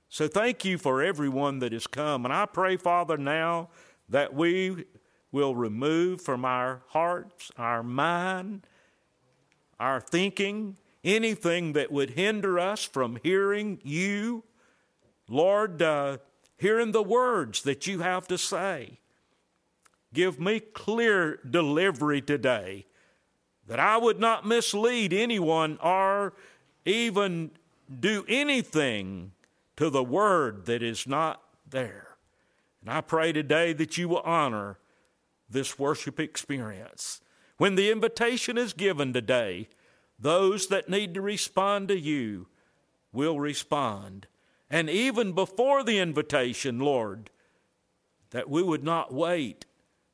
So 0.09 0.27
thank 0.29 0.65
you 0.65 0.79
for 0.79 1.03
everyone 1.03 1.59
that 1.59 1.73
has 1.73 1.87
come. 1.87 2.25
And 2.25 2.33
I 2.33 2.47
pray, 2.47 2.77
Father, 2.77 3.17
now 3.17 3.69
that 4.09 4.35
we 4.35 4.85
will 5.31 5.55
remove 5.55 6.23
from 6.23 6.45
our 6.45 6.83
hearts, 6.89 7.53
our 7.59 7.83
mind, 7.83 8.67
our 9.79 10.01
thinking, 10.01 10.79
anything 11.05 11.75
that 11.75 11.93
would 11.93 12.11
hinder 12.11 12.59
us 12.59 12.85
from 12.85 13.19
hearing 13.23 13.81
you 13.85 14.45
Lord, 15.29 15.83
uh, 15.83 16.19
hearing 16.57 16.93
the 16.93 17.03
words 17.03 17.63
that 17.63 17.87
you 17.87 18.01
have 18.01 18.27
to 18.29 18.39
say, 18.39 18.99
give 20.15 20.41
me 20.41 20.59
clear 20.59 21.39
delivery 21.49 22.23
today 22.23 22.87
that 23.67 23.79
I 23.79 23.99
would 23.99 24.19
not 24.19 24.47
mislead 24.47 25.13
anyone 25.13 25.79
or 25.83 26.33
even 26.87 27.51
do 28.01 28.25
anything 28.27 29.33
to 29.79 29.91
the 29.91 30.05
word 30.05 30.67
that 30.67 30.83
is 30.83 31.07
not 31.07 31.43
there. 31.69 32.17
And 32.83 32.91
I 32.91 33.01
pray 33.01 33.33
today 33.33 33.73
that 33.73 33.97
you 33.99 34.09
will 34.09 34.21
honor 34.21 34.79
this 35.49 35.79
worship 35.79 36.21
experience. 36.21 37.21
When 37.57 37.75
the 37.75 37.91
invitation 37.91 38.59
is 38.59 38.73
given 38.73 39.13
today, 39.13 39.69
those 40.19 40.69
that 40.69 40.89
need 40.89 41.15
to 41.15 41.21
respond 41.21 41.89
to 41.89 41.99
you 41.99 42.47
will 43.13 43.41
respond 43.41 44.27
and 44.71 44.91
even 44.91 45.33
before 45.33 45.83
the 45.83 45.99
invitation, 45.99 46.79
Lord, 46.79 47.31
that 48.31 48.51
we 48.51 48.63
would 48.63 48.85
not 48.85 49.15
wait 49.15 49.65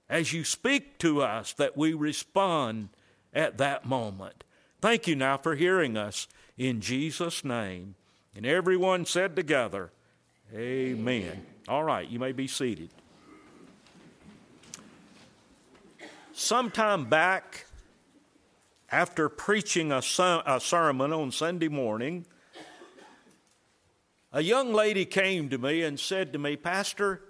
as 0.08 0.32
you 0.32 0.44
speak 0.44 0.98
to 0.98 1.22
us, 1.22 1.52
that 1.54 1.76
we 1.76 1.92
respond 1.92 2.90
at 3.32 3.58
that 3.58 3.84
moment. 3.84 4.44
Thank 4.80 5.08
you 5.08 5.16
now 5.16 5.36
for 5.36 5.56
hearing 5.56 5.96
us 5.96 6.28
in 6.56 6.80
Jesus' 6.80 7.44
name. 7.44 7.96
And 8.36 8.44
everyone 8.44 9.06
said 9.06 9.36
together, 9.36 9.90
Amen. 10.52 10.98
Amen. 10.98 11.46
All 11.68 11.84
right, 11.84 12.08
you 12.08 12.18
may 12.18 12.32
be 12.32 12.46
seated. 12.46 12.90
Sometime 16.32 17.04
back, 17.04 17.66
after 18.90 19.28
preaching 19.28 19.92
a, 19.92 20.02
a 20.46 20.60
sermon 20.60 21.12
on 21.12 21.30
Sunday 21.30 21.68
morning, 21.68 22.26
a 24.32 24.40
young 24.40 24.72
lady 24.72 25.04
came 25.04 25.48
to 25.48 25.58
me 25.58 25.82
and 25.82 25.98
said 25.98 26.32
to 26.32 26.38
me, 26.38 26.56
Pastor, 26.56 27.20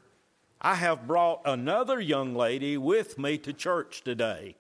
I 0.61 0.77
have 0.77 1.07
brought 1.07 1.43
another 1.45 2.01
young 2.01 2.35
lady 2.35 2.79
with 2.79 3.19
me 3.19 3.37
to 3.39 3.53
church 3.53 4.03
today. 4.03 4.57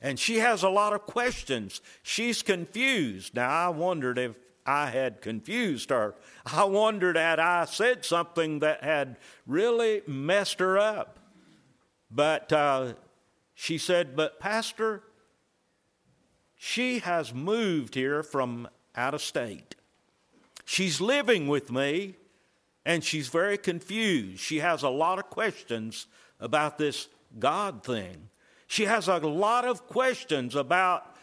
And 0.00 0.18
she 0.18 0.38
has 0.38 0.62
a 0.62 0.68
lot 0.68 0.92
of 0.92 1.06
questions. 1.06 1.80
She's 2.02 2.42
confused. 2.42 3.34
Now, 3.34 3.50
I 3.50 3.68
wondered 3.68 4.18
if 4.18 4.36
I 4.68 4.90
had 4.90 5.22
confused 5.22 5.88
her. 5.88 6.14
I 6.44 6.64
wondered 6.64 7.16
had 7.16 7.40
I 7.40 7.64
said 7.64 8.04
something 8.04 8.58
that 8.58 8.84
had 8.84 9.16
really 9.46 10.02
messed 10.06 10.60
her 10.60 10.78
up. 10.78 11.18
But 12.10 12.52
uh, 12.52 12.92
she 13.54 13.78
said, 13.78 14.14
But, 14.14 14.38
Pastor, 14.38 15.04
she 16.54 16.98
has 16.98 17.32
moved 17.32 17.94
here 17.94 18.22
from 18.22 18.68
out 18.94 19.14
of 19.14 19.22
state. 19.22 19.74
She's 20.66 21.00
living 21.00 21.48
with 21.48 21.72
me 21.72 22.16
and 22.84 23.02
she's 23.02 23.28
very 23.28 23.56
confused. 23.56 24.38
She 24.38 24.58
has 24.58 24.82
a 24.82 24.90
lot 24.90 25.18
of 25.18 25.30
questions 25.30 26.08
about 26.40 26.76
this 26.76 27.08
God 27.38 27.82
thing. 27.82 28.28
She 28.66 28.84
has 28.84 29.08
a 29.08 29.16
lot 29.16 29.64
of 29.64 29.86
questions 29.86 30.54
about 30.54 31.16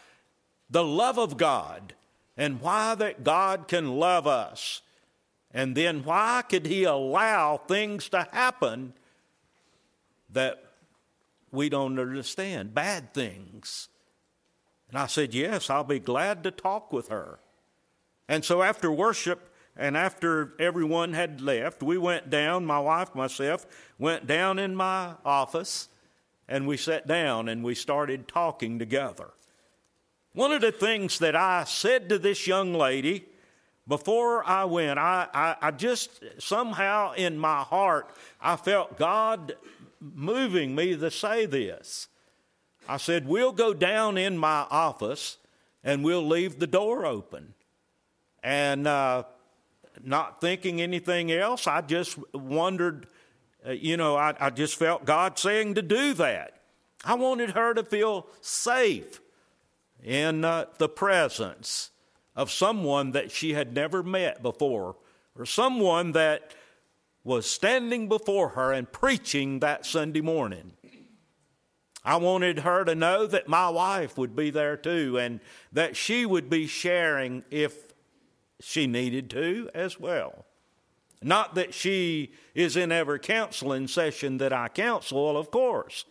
the 0.68 0.82
love 0.82 1.16
of 1.16 1.36
God 1.36 1.94
and 2.36 2.60
why 2.60 2.94
that 2.94 3.24
God 3.24 3.68
can 3.68 3.96
love 3.96 4.26
us. 4.26 4.82
And 5.52 5.74
then 5.74 6.04
why 6.04 6.42
could 6.48 6.66
he 6.66 6.84
allow 6.84 7.56
things 7.56 8.08
to 8.10 8.28
happen 8.32 8.92
that 10.30 10.62
we 11.50 11.68
don't 11.68 11.98
understand, 11.98 12.74
bad 12.74 13.14
things? 13.14 13.88
And 14.90 14.98
I 14.98 15.06
said, 15.06 15.34
Yes, 15.34 15.70
I'll 15.70 15.84
be 15.84 15.98
glad 15.98 16.42
to 16.44 16.50
talk 16.50 16.92
with 16.92 17.08
her. 17.08 17.38
And 18.28 18.44
so 18.44 18.62
after 18.62 18.90
worship 18.90 19.52
and 19.76 19.96
after 19.96 20.52
everyone 20.58 21.12
had 21.12 21.40
left, 21.40 21.82
we 21.82 21.96
went 21.96 22.28
down, 22.28 22.66
my 22.66 22.78
wife, 22.78 23.14
myself, 23.14 23.66
went 23.98 24.26
down 24.26 24.58
in 24.58 24.74
my 24.74 25.14
office 25.24 25.88
and 26.48 26.66
we 26.66 26.76
sat 26.76 27.06
down 27.06 27.48
and 27.48 27.64
we 27.64 27.74
started 27.74 28.28
talking 28.28 28.78
together. 28.78 29.30
One 30.36 30.52
of 30.52 30.60
the 30.60 30.70
things 30.70 31.20
that 31.20 31.34
I 31.34 31.64
said 31.64 32.10
to 32.10 32.18
this 32.18 32.46
young 32.46 32.74
lady 32.74 33.24
before 33.88 34.46
I 34.46 34.66
went, 34.66 34.98
I, 34.98 35.26
I, 35.32 35.56
I 35.62 35.70
just 35.70 36.22
somehow 36.36 37.14
in 37.14 37.38
my 37.38 37.62
heart, 37.62 38.10
I 38.38 38.56
felt 38.56 38.98
God 38.98 39.56
moving 39.98 40.74
me 40.74 40.94
to 40.94 41.10
say 41.10 41.46
this. 41.46 42.08
I 42.86 42.98
said, 42.98 43.26
We'll 43.26 43.52
go 43.52 43.72
down 43.72 44.18
in 44.18 44.36
my 44.36 44.66
office 44.70 45.38
and 45.82 46.04
we'll 46.04 46.28
leave 46.28 46.58
the 46.58 46.66
door 46.66 47.06
open. 47.06 47.54
And 48.42 48.86
uh, 48.86 49.22
not 50.04 50.42
thinking 50.42 50.82
anything 50.82 51.32
else, 51.32 51.66
I 51.66 51.80
just 51.80 52.18
wondered, 52.34 53.06
uh, 53.66 53.70
you 53.70 53.96
know, 53.96 54.16
I, 54.16 54.34
I 54.38 54.50
just 54.50 54.78
felt 54.78 55.06
God 55.06 55.38
saying 55.38 55.76
to 55.76 55.82
do 55.82 56.12
that. 56.12 56.60
I 57.06 57.14
wanted 57.14 57.52
her 57.52 57.72
to 57.72 57.82
feel 57.82 58.26
safe 58.42 59.22
in 60.02 60.44
uh, 60.44 60.66
the 60.78 60.88
presence 60.88 61.90
of 62.34 62.50
someone 62.50 63.12
that 63.12 63.30
she 63.30 63.54
had 63.54 63.74
never 63.74 64.02
met 64.02 64.42
before, 64.42 64.96
or 65.36 65.46
someone 65.46 66.12
that 66.12 66.54
was 67.24 67.50
standing 67.50 68.08
before 68.08 68.50
her 68.50 68.72
and 68.72 68.92
preaching 68.92 69.60
that 69.60 69.84
Sunday 69.84 70.20
morning. 70.20 70.72
I 72.04 72.16
wanted 72.16 72.60
her 72.60 72.84
to 72.84 72.94
know 72.94 73.26
that 73.26 73.48
my 73.48 73.68
wife 73.68 74.16
would 74.16 74.36
be 74.36 74.50
there 74.50 74.76
too 74.76 75.18
and 75.18 75.40
that 75.72 75.96
she 75.96 76.24
would 76.24 76.48
be 76.48 76.68
sharing 76.68 77.42
if 77.50 77.92
she 78.60 78.86
needed 78.86 79.28
to 79.30 79.68
as 79.74 79.98
well. 79.98 80.46
Not 81.20 81.56
that 81.56 81.74
she 81.74 82.32
is 82.54 82.76
in 82.76 82.92
every 82.92 83.18
counseling 83.18 83.88
session 83.88 84.38
that 84.38 84.52
I 84.52 84.68
counsel, 84.68 85.36
of 85.36 85.50
course. 85.50 86.04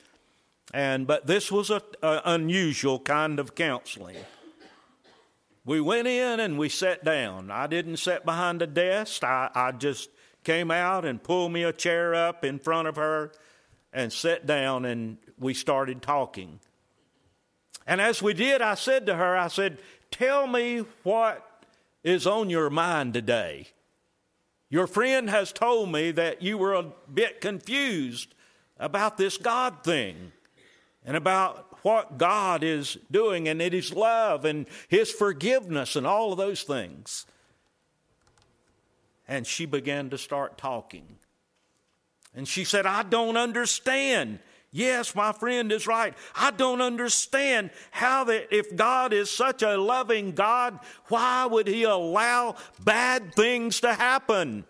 And 0.75 1.07
but 1.07 1.25
this 1.25 1.53
was 1.53 1.69
a, 1.69 1.81
a 2.03 2.21
unusual 2.25 2.99
kind 2.99 3.39
of 3.39 3.55
counseling. 3.55 4.17
We 5.63 5.79
went 5.79 6.05
in 6.05 6.41
and 6.41 6.59
we 6.59 6.67
sat 6.67 7.05
down. 7.05 7.49
I 7.49 7.65
didn't 7.65 7.95
sit 7.95 8.25
behind 8.25 8.61
a 8.61 8.67
desk. 8.67 9.23
I, 9.23 9.49
I 9.55 9.71
just 9.71 10.09
came 10.43 10.71
out 10.71 11.05
and 11.05 11.23
pulled 11.23 11.53
me 11.53 11.63
a 11.63 11.71
chair 11.71 12.13
up 12.13 12.43
in 12.43 12.59
front 12.59 12.89
of 12.89 12.97
her 12.97 13.31
and 13.93 14.11
sat 14.11 14.45
down 14.45 14.83
and 14.83 15.17
we 15.39 15.53
started 15.53 16.01
talking. 16.01 16.59
And 17.88 18.01
as 18.01 18.21
we 18.21 18.33
did, 18.33 18.61
I 18.61 18.75
said 18.75 19.05
to 19.05 19.15
her, 19.15 19.38
I 19.38 19.47
said, 19.47 19.77
Tell 20.11 20.45
me 20.45 20.79
what 21.03 21.63
is 22.03 22.27
on 22.27 22.49
your 22.49 22.69
mind 22.69 23.13
today. 23.13 23.67
Your 24.69 24.88
friend 24.88 25.29
has 25.29 25.53
told 25.53 25.89
me 25.89 26.11
that 26.11 26.41
you 26.41 26.57
were 26.57 26.73
a 26.73 26.91
bit 27.13 27.39
confused 27.39 28.35
about 28.77 29.17
this 29.17 29.38
God 29.38 29.81
thing 29.81 30.33
and 31.06 31.15
about 31.15 31.84
what 31.84 32.18
God 32.18 32.63
is 32.63 32.98
doing 33.12 33.48
and 33.48 33.62
it 33.62 33.74
is 33.74 33.94
love 33.94 34.44
and 34.44 34.65
His 34.88 35.12
forgiveness 35.12 35.96
and 35.96 36.06
all 36.08 36.32
of 36.32 36.38
those 36.38 36.63
things. 36.63 37.26
And 39.28 39.46
she 39.46 39.65
began 39.65 40.10
to 40.10 40.18
start 40.18 40.58
talking. 40.58 41.18
And 42.36 42.48
she 42.48 42.63
said, 42.63 42.86
I 42.86 43.04
don't 43.04 43.38
understand. 43.38 44.39
Yes, 44.72 45.15
my 45.15 45.32
friend 45.32 45.72
is 45.72 45.88
right. 45.88 46.13
I 46.36 46.52
don't 46.52 46.82
understand 46.82 47.70
how 47.91 48.26
that 48.26 48.54
if 48.54 48.76
God 48.76 49.13
is 49.13 49.30
such 49.30 49.63
a 49.63 49.78
loving 49.78 50.34
God, 50.34 50.80
why 51.08 51.46
would 51.46 51.68
He 51.68 51.84
allow 51.84 52.56
bad 52.84 53.34
things 53.36 53.80
to 53.82 53.94
happen? 53.94 54.65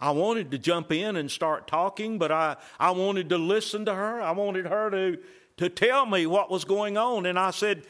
I 0.00 0.12
wanted 0.12 0.50
to 0.52 0.58
jump 0.58 0.92
in 0.92 1.16
and 1.16 1.30
start 1.30 1.66
talking, 1.66 2.18
but 2.18 2.30
I, 2.30 2.56
I 2.78 2.92
wanted 2.92 3.28
to 3.30 3.38
listen 3.38 3.84
to 3.86 3.94
her. 3.94 4.20
I 4.20 4.30
wanted 4.30 4.66
her 4.66 4.90
to, 4.90 5.18
to 5.56 5.68
tell 5.68 6.06
me 6.06 6.26
what 6.26 6.50
was 6.50 6.64
going 6.64 6.96
on. 6.96 7.26
And 7.26 7.38
I 7.38 7.50
said, 7.50 7.82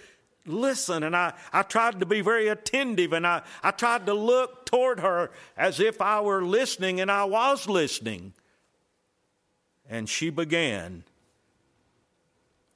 Listen. 0.49 1.03
And 1.03 1.15
I, 1.15 1.35
I 1.53 1.63
tried 1.63 2.01
to 2.01 2.07
be 2.07 2.21
very 2.23 2.49
attentive 2.49 3.13
and 3.13 3.27
I, 3.27 3.43
I 3.63 3.71
tried 3.71 4.07
to 4.07 4.15
look 4.15 4.67
toward 4.67 5.01
her 5.01 5.31
as 5.57 5.79
if 5.79 6.01
I 6.01 6.21
were 6.21 6.43
listening, 6.43 7.01
and 7.01 7.11
I 7.11 7.25
was 7.25 7.69
listening. 7.69 8.33
And 9.89 10.09
she 10.09 10.31
began. 10.31 11.05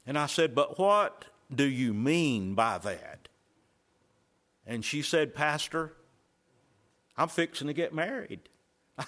And 0.06 0.18
I 0.18 0.26
said, 0.26 0.54
But 0.54 0.78
what 0.78 1.24
do 1.54 1.64
you 1.64 1.94
mean 1.94 2.54
by 2.54 2.78
that? 2.78 3.28
And 4.66 4.84
she 4.84 5.02
said, 5.02 5.34
Pastor, 5.34 5.94
I'm 7.16 7.28
fixing 7.28 7.66
to 7.66 7.72
get 7.72 7.94
married. 7.94 8.48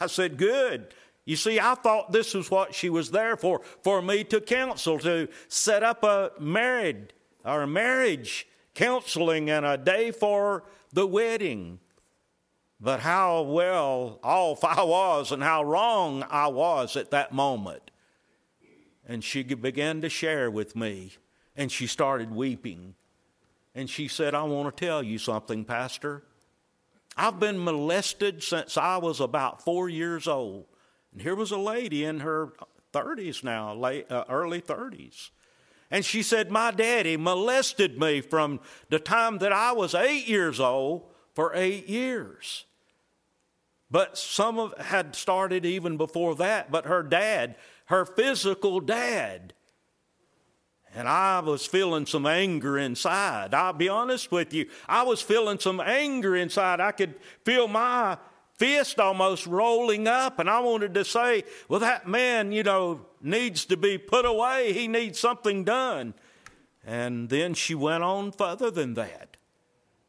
I 0.01 0.07
said, 0.07 0.37
Good. 0.37 0.95
You 1.27 1.37
see, 1.37 1.59
I 1.59 1.75
thought 1.75 2.13
this 2.13 2.35
was 2.35 2.51
what 2.51 2.75
she 2.75 2.91
was 2.91 3.11
there 3.11 3.37
for, 3.37 3.63
for 3.83 4.03
me 4.03 4.25
to 4.25 4.41
counsel, 4.43 4.99
to 4.99 5.29
set 5.49 5.83
up 5.83 6.05
a 6.05 6.33
married 6.39 7.15
or 7.45 7.63
a 7.63 7.67
marriage 7.67 8.47
counseling 8.75 9.49
and 9.49 9.65
a 9.65 9.79
day 9.79 10.11
for 10.11 10.65
the 10.93 11.07
wedding. 11.07 11.79
But 12.79 13.01
how 13.01 13.43
well 13.43 14.19
off 14.23 14.65
I 14.65 14.83
was 14.83 15.33
and 15.33 15.43
how 15.43 15.65
wrong 15.65 16.25
I 16.29 16.49
was 16.49 16.97
at 16.97 17.11
that 17.13 17.33
moment. 17.33 17.91
And 19.07 19.25
she 19.25 19.43
began 19.43 20.03
to 20.03 20.09
share 20.09 20.51
with 20.51 20.77
me, 20.77 21.13
and 21.57 21.71
she 21.71 21.87
started 21.87 22.31
weeping. 22.31 22.95
And 23.75 23.89
she 23.89 24.09
said, 24.09 24.35
I 24.35 24.43
want 24.45 24.75
to 24.77 24.85
tell 24.85 25.03
you 25.03 25.19
something, 25.19 25.65
Pastor. 25.65 26.25
I've 27.17 27.39
been 27.39 27.63
molested 27.63 28.43
since 28.43 28.77
I 28.77 28.97
was 28.99 29.21
about 29.21 29.63
four 29.63 29.89
years 29.89 30.27
old. 30.27 30.67
And 31.13 31.23
here 31.23 31.35
was 31.35 31.51
a 31.51 31.59
lady 31.59 32.05
in 32.05 32.21
her 32.21 32.53
30s 32.93 33.45
now, 33.45 33.75
late, 33.75 34.11
uh, 34.11 34.25
early 34.29 34.61
30s. 34.61 35.31
And 35.91 36.05
she 36.05 36.23
said, 36.23 36.51
My 36.51 36.71
daddy 36.71 37.17
molested 37.17 38.01
me 38.01 38.21
from 38.21 38.61
the 38.89 38.99
time 38.99 39.39
that 39.39 39.53
I 39.53 39.73
was 39.73 39.95
eight 39.95 40.27
years 40.27 40.59
old 40.59 41.05
for 41.35 41.53
eight 41.55 41.89
years. 41.89 42.65
But 43.91 44.19
some 44.19 44.59
of 44.59 44.77
had 44.79 45.15
started 45.15 45.65
even 45.65 45.97
before 45.97 46.35
that, 46.37 46.73
but 46.73 46.87
her 46.87 47.03
dad 47.03 47.57
her 47.87 48.05
physical 48.05 48.81
dad. 48.81 49.55
And 50.95 51.09
I 51.09 51.41
was 51.41 51.67
feeling 51.67 52.07
some 52.07 52.25
anger 52.25 52.79
inside. 52.79 53.53
I'll 53.53 53.73
be 53.73 53.89
honest 53.89 54.31
with 54.31 54.55
you. 54.55 54.67
I 54.89 55.03
was 55.03 55.21
feeling 55.21 55.59
some 55.59 55.81
anger 55.81 56.37
inside. 56.37 56.81
I 56.81 56.93
could 56.93 57.17
feel 57.45 57.67
my 57.67 58.17
fist 58.55 59.01
almost 59.01 59.47
rolling 59.47 60.07
up. 60.07 60.39
And 60.39 60.49
I 60.49 60.61
wanted 60.61 60.95
to 60.95 61.05
say, 61.05 61.43
well, 61.69 61.81
that 61.81 62.07
man, 62.07 62.53
you 62.53 62.63
know, 62.63 63.07
needs 63.21 63.65
to 63.67 63.77
be 63.77 63.99
put 63.99 64.25
away. 64.25 64.73
He 64.73 64.87
needs 64.87 65.19
something 65.19 65.65
done. 65.65 66.15
And 66.87 67.29
then 67.29 67.55
she 67.55 67.75
went 67.75 68.05
on 68.05 68.31
further 68.31 68.71
than 68.71 68.95
that. 68.95 69.37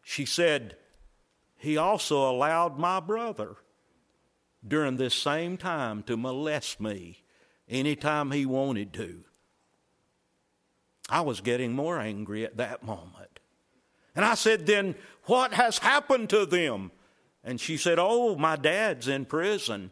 She 0.04 0.26
said, 0.26 0.78
he 1.58 1.78
also 1.78 2.30
allowed 2.30 2.78
my 2.78 3.00
brother 3.00 3.56
during 4.68 4.98
this 4.98 5.16
same 5.16 5.58
time 5.58 6.04
to 6.04 6.16
molest 6.16 6.80
me 6.80 7.24
anytime 7.68 8.30
he 8.30 8.46
wanted 8.46 8.94
to. 8.94 9.25
I 11.10 11.22
was 11.22 11.42
getting 11.42 11.74
more 11.74 12.00
angry 12.00 12.46
at 12.46 12.58
that 12.58 12.84
moment. 12.84 13.40
And 14.16 14.26
I 14.26 14.36
said, 14.36 14.66
Then 14.66 14.96
what 15.26 15.54
has 15.54 15.78
happened 15.78 16.30
to 16.32 16.46
them? 16.46 16.92
And 17.44 17.60
she 17.60 17.78
said, 17.78 18.00
Oh, 18.00 18.36
my 18.36 18.56
dad's 18.56 19.08
in 19.08 19.26
prison, 19.26 19.92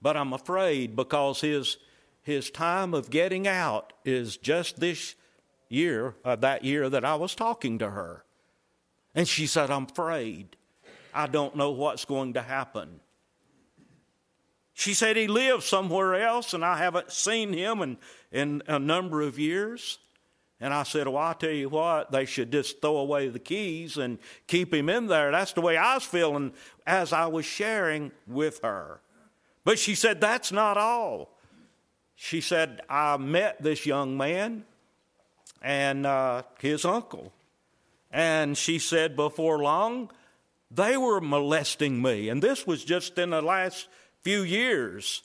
but 0.00 0.16
I'm 0.16 0.32
afraid 0.32 0.94
because 0.94 1.40
his, 1.40 1.78
his 2.22 2.50
time 2.50 2.94
of 2.94 3.10
getting 3.10 3.48
out 3.48 3.92
is 4.04 4.36
just 4.36 4.78
this 4.78 5.14
year, 5.68 6.14
uh, 6.24 6.36
that 6.36 6.64
year 6.64 6.88
that 6.88 7.04
I 7.04 7.16
was 7.16 7.34
talking 7.34 7.78
to 7.78 7.90
her. 7.90 8.24
And 9.14 9.26
she 9.26 9.46
said, 9.46 9.70
I'm 9.70 9.84
afraid. 9.84 10.56
I 11.12 11.26
don't 11.26 11.56
know 11.56 11.70
what's 11.70 12.04
going 12.04 12.34
to 12.34 12.42
happen. 12.42 13.00
She 14.72 14.92
said 14.92 15.16
he 15.16 15.28
lives 15.28 15.64
somewhere 15.64 16.16
else, 16.16 16.52
and 16.52 16.64
I 16.64 16.78
haven't 16.78 17.12
seen 17.12 17.52
him 17.52 17.80
in, 17.80 17.96
in 18.32 18.62
a 18.66 18.80
number 18.80 19.22
of 19.22 19.38
years. 19.38 19.98
And 20.64 20.72
I 20.72 20.82
said, 20.84 21.06
Well, 21.06 21.18
I'll 21.18 21.34
tell 21.34 21.50
you 21.50 21.68
what, 21.68 22.10
they 22.10 22.24
should 22.24 22.50
just 22.50 22.80
throw 22.80 22.96
away 22.96 23.28
the 23.28 23.38
keys 23.38 23.98
and 23.98 24.18
keep 24.46 24.72
him 24.72 24.88
in 24.88 25.08
there. 25.08 25.30
That's 25.30 25.52
the 25.52 25.60
way 25.60 25.76
I 25.76 25.92
was 25.92 26.04
feeling 26.04 26.54
as 26.86 27.12
I 27.12 27.26
was 27.26 27.44
sharing 27.44 28.12
with 28.26 28.60
her. 28.62 29.02
But 29.64 29.78
she 29.78 29.94
said, 29.94 30.22
That's 30.22 30.52
not 30.52 30.78
all. 30.78 31.36
She 32.14 32.40
said, 32.40 32.80
I 32.88 33.18
met 33.18 33.62
this 33.62 33.84
young 33.84 34.16
man 34.16 34.64
and 35.60 36.06
uh, 36.06 36.44
his 36.58 36.86
uncle. 36.86 37.34
And 38.10 38.56
she 38.56 38.78
said, 38.78 39.16
Before 39.16 39.62
long, 39.62 40.10
they 40.70 40.96
were 40.96 41.20
molesting 41.20 42.00
me. 42.00 42.30
And 42.30 42.42
this 42.42 42.66
was 42.66 42.86
just 42.86 43.18
in 43.18 43.28
the 43.28 43.42
last 43.42 43.86
few 44.22 44.40
years 44.40 45.24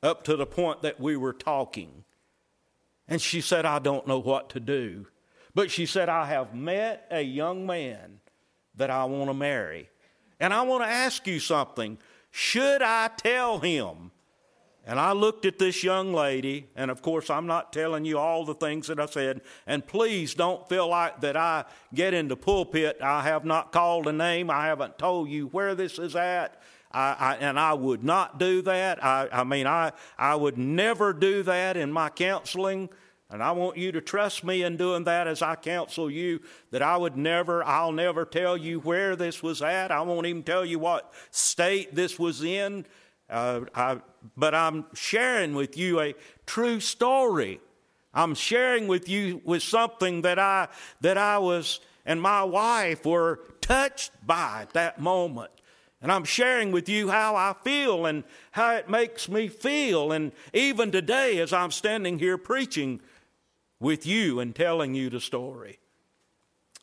up 0.00 0.22
to 0.22 0.36
the 0.36 0.46
point 0.46 0.82
that 0.82 1.00
we 1.00 1.16
were 1.16 1.32
talking. 1.32 2.04
And 3.08 3.20
she 3.20 3.40
said, 3.40 3.64
I 3.64 3.78
don't 3.78 4.06
know 4.06 4.18
what 4.18 4.50
to 4.50 4.60
do. 4.60 5.06
But 5.54 5.70
she 5.70 5.86
said, 5.86 6.08
I 6.08 6.26
have 6.26 6.54
met 6.54 7.06
a 7.10 7.22
young 7.22 7.66
man 7.66 8.20
that 8.76 8.90
I 8.90 9.04
want 9.06 9.30
to 9.30 9.34
marry. 9.34 9.88
And 10.38 10.52
I 10.52 10.62
want 10.62 10.84
to 10.84 10.88
ask 10.88 11.26
you 11.26 11.40
something. 11.40 11.98
Should 12.30 12.82
I 12.82 13.08
tell 13.16 13.58
him? 13.58 14.12
And 14.86 14.98
I 14.98 15.12
looked 15.12 15.44
at 15.44 15.58
this 15.58 15.84
young 15.84 16.14
lady, 16.14 16.66
and 16.74 16.90
of 16.90 17.02
course, 17.02 17.28
I'm 17.28 17.46
not 17.46 17.74
telling 17.74 18.06
you 18.06 18.18
all 18.18 18.46
the 18.46 18.54
things 18.54 18.86
that 18.86 18.98
I 18.98 19.04
said. 19.04 19.42
And 19.66 19.86
please 19.86 20.32
don't 20.32 20.66
feel 20.66 20.88
like 20.88 21.20
that 21.20 21.36
I 21.36 21.66
get 21.92 22.14
into 22.14 22.34
the 22.34 22.40
pulpit. 22.40 22.98
I 23.02 23.22
have 23.24 23.44
not 23.44 23.70
called 23.70 24.06
a 24.06 24.12
name. 24.12 24.48
I 24.48 24.64
haven't 24.66 24.98
told 24.98 25.28
you 25.28 25.48
where 25.48 25.74
this 25.74 25.98
is 25.98 26.16
at. 26.16 26.57
I, 26.90 27.16
I, 27.18 27.34
and 27.36 27.58
I 27.58 27.74
would 27.74 28.02
not 28.02 28.38
do 28.38 28.62
that. 28.62 29.02
I, 29.04 29.28
I 29.30 29.44
mean, 29.44 29.66
I, 29.66 29.92
I 30.18 30.34
would 30.34 30.58
never 30.58 31.12
do 31.12 31.42
that 31.44 31.76
in 31.76 31.92
my 31.92 32.08
counseling. 32.08 32.88
And 33.30 33.42
I 33.42 33.52
want 33.52 33.76
you 33.76 33.92
to 33.92 34.00
trust 34.00 34.42
me 34.42 34.62
in 34.62 34.78
doing 34.78 35.04
that 35.04 35.26
as 35.26 35.42
I 35.42 35.54
counsel 35.54 36.10
you, 36.10 36.40
that 36.70 36.80
I 36.80 36.96
would 36.96 37.16
never, 37.16 37.62
I'll 37.62 37.92
never 37.92 38.24
tell 38.24 38.56
you 38.56 38.80
where 38.80 39.16
this 39.16 39.42
was 39.42 39.60
at. 39.60 39.90
I 39.90 40.00
won't 40.00 40.26
even 40.26 40.42
tell 40.42 40.64
you 40.64 40.78
what 40.78 41.12
state 41.30 41.94
this 41.94 42.18
was 42.18 42.42
in. 42.42 42.86
Uh, 43.28 43.62
I, 43.74 44.00
but 44.36 44.54
I'm 44.54 44.86
sharing 44.94 45.54
with 45.54 45.76
you 45.76 46.00
a 46.00 46.14
true 46.46 46.80
story. 46.80 47.60
I'm 48.14 48.34
sharing 48.34 48.88
with 48.88 49.10
you 49.10 49.42
with 49.44 49.62
something 49.62 50.22
that 50.22 50.38
I, 50.38 50.68
that 51.02 51.18
I 51.18 51.38
was 51.38 51.80
and 52.08 52.22
my 52.22 52.42
wife 52.42 53.04
were 53.04 53.40
touched 53.60 54.12
by 54.26 54.62
at 54.62 54.72
that 54.72 54.98
moment. 54.98 55.50
And 56.00 56.12
I'm 56.12 56.24
sharing 56.24 56.70
with 56.70 56.88
you 56.88 57.08
how 57.08 57.34
I 57.34 57.54
feel 57.64 58.06
and 58.06 58.22
how 58.52 58.74
it 58.76 58.88
makes 58.88 59.28
me 59.28 59.48
feel. 59.48 60.12
And 60.12 60.32
even 60.52 60.92
today, 60.92 61.38
as 61.38 61.52
I'm 61.52 61.72
standing 61.72 62.18
here 62.18 62.38
preaching 62.38 63.00
with 63.80 64.06
you 64.06 64.38
and 64.40 64.54
telling 64.54 64.94
you 64.94 65.10
the 65.10 65.20
story. 65.20 65.78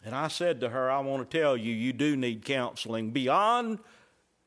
And 0.03 0.13
I 0.13 0.27
said 0.27 0.59
to 0.61 0.69
her, 0.69 0.91
I 0.91 0.99
want 0.99 1.29
to 1.29 1.37
tell 1.37 1.57
you, 1.57 1.73
you 1.73 1.93
do 1.93 2.15
need 2.15 2.45
counseling 2.45 3.11
beyond. 3.11 3.79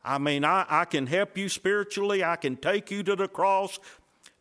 I 0.04 0.18
mean, 0.18 0.44
I, 0.44 0.64
I 0.68 0.84
can 0.84 1.06
help 1.06 1.36
you 1.36 1.48
spiritually, 1.48 2.22
I 2.22 2.36
can 2.36 2.56
take 2.56 2.90
you 2.90 3.02
to 3.02 3.16
the 3.16 3.26
cross, 3.26 3.80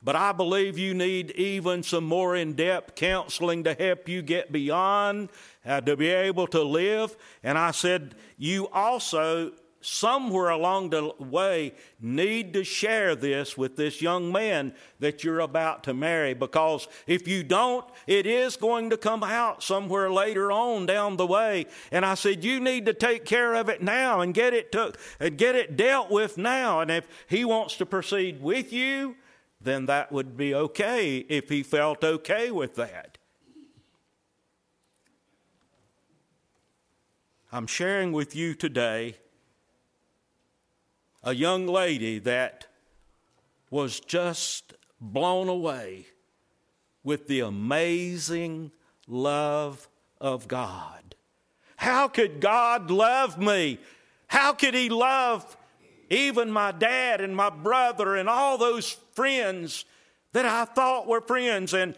but 0.03 0.15
I 0.15 0.31
believe 0.31 0.77
you 0.77 0.93
need 0.93 1.31
even 1.31 1.81
some 1.81 2.03
more 2.03 2.35
in 2.35 2.53
depth 2.53 2.95
counseling 2.95 3.63
to 3.63 3.73
help 3.73 4.07
you 4.07 4.21
get 4.21 4.51
beyond, 4.51 5.29
uh, 5.65 5.81
to 5.81 5.97
be 5.97 6.07
able 6.07 6.45
to 6.47 6.61
live. 6.61 7.17
And 7.43 7.57
I 7.57 7.71
said, 7.71 8.13
You 8.37 8.67
also 8.67 9.53
somewhere 9.87 10.49
along 10.49 10.89
the 10.89 11.13
way 11.17 11.73
need 12.01 12.53
to 12.53 12.63
share 12.63 13.15
this 13.15 13.57
with 13.57 13.77
this 13.77 14.01
young 14.01 14.31
man 14.31 14.73
that 14.99 15.23
you're 15.23 15.39
about 15.39 15.83
to 15.83 15.93
marry 15.93 16.33
because 16.33 16.87
if 17.07 17.27
you 17.27 17.41
don't, 17.41 17.85
it 18.05 18.25
is 18.25 18.57
going 18.57 18.89
to 18.89 18.97
come 18.97 19.23
out 19.23 19.63
somewhere 19.63 20.11
later 20.11 20.51
on 20.51 20.85
down 20.85 21.15
the 21.15 21.25
way. 21.25 21.65
And 21.91 22.05
I 22.05 22.15
said, 22.15 22.43
you 22.43 22.59
need 22.59 22.85
to 22.87 22.93
take 22.93 23.23
care 23.23 23.55
of 23.55 23.69
it 23.69 23.81
now 23.81 24.19
and 24.19 24.33
get 24.33 24.53
it 24.53 24.71
took 24.71 24.99
and 25.19 25.37
get 25.37 25.55
it 25.55 25.77
dealt 25.77 26.11
with 26.11 26.37
now. 26.37 26.81
And 26.81 26.91
if 26.91 27.07
he 27.27 27.45
wants 27.45 27.77
to 27.77 27.85
proceed 27.85 28.41
with 28.41 28.73
you, 28.73 29.15
then 29.61 29.85
that 29.85 30.11
would 30.11 30.35
be 30.35 30.53
okay 30.53 31.17
if 31.17 31.47
he 31.49 31.63
felt 31.63 32.03
okay 32.03 32.51
with 32.51 32.75
that. 32.75 33.17
I'm 37.53 37.67
sharing 37.67 38.11
with 38.11 38.35
you 38.35 38.53
today 38.53 39.15
a 41.23 41.33
young 41.33 41.67
lady 41.67 42.19
that 42.19 42.67
was 43.69 43.99
just 43.99 44.73
blown 44.99 45.47
away 45.47 46.05
with 47.03 47.27
the 47.27 47.41
amazing 47.41 48.71
love 49.07 49.87
of 50.19 50.47
God. 50.47 51.15
How 51.75 52.07
could 52.07 52.41
God 52.41 52.89
love 52.91 53.37
me? 53.37 53.79
How 54.27 54.53
could 54.53 54.73
He 54.73 54.89
love 54.89 55.57
even 56.09 56.51
my 56.51 56.71
dad 56.71 57.21
and 57.21 57.35
my 57.35 57.49
brother 57.49 58.15
and 58.15 58.27
all 58.27 58.57
those 58.57 58.91
friends 59.13 59.85
that 60.33 60.45
I 60.45 60.65
thought 60.65 61.07
were 61.07 61.21
friends? 61.21 61.73
And 61.73 61.95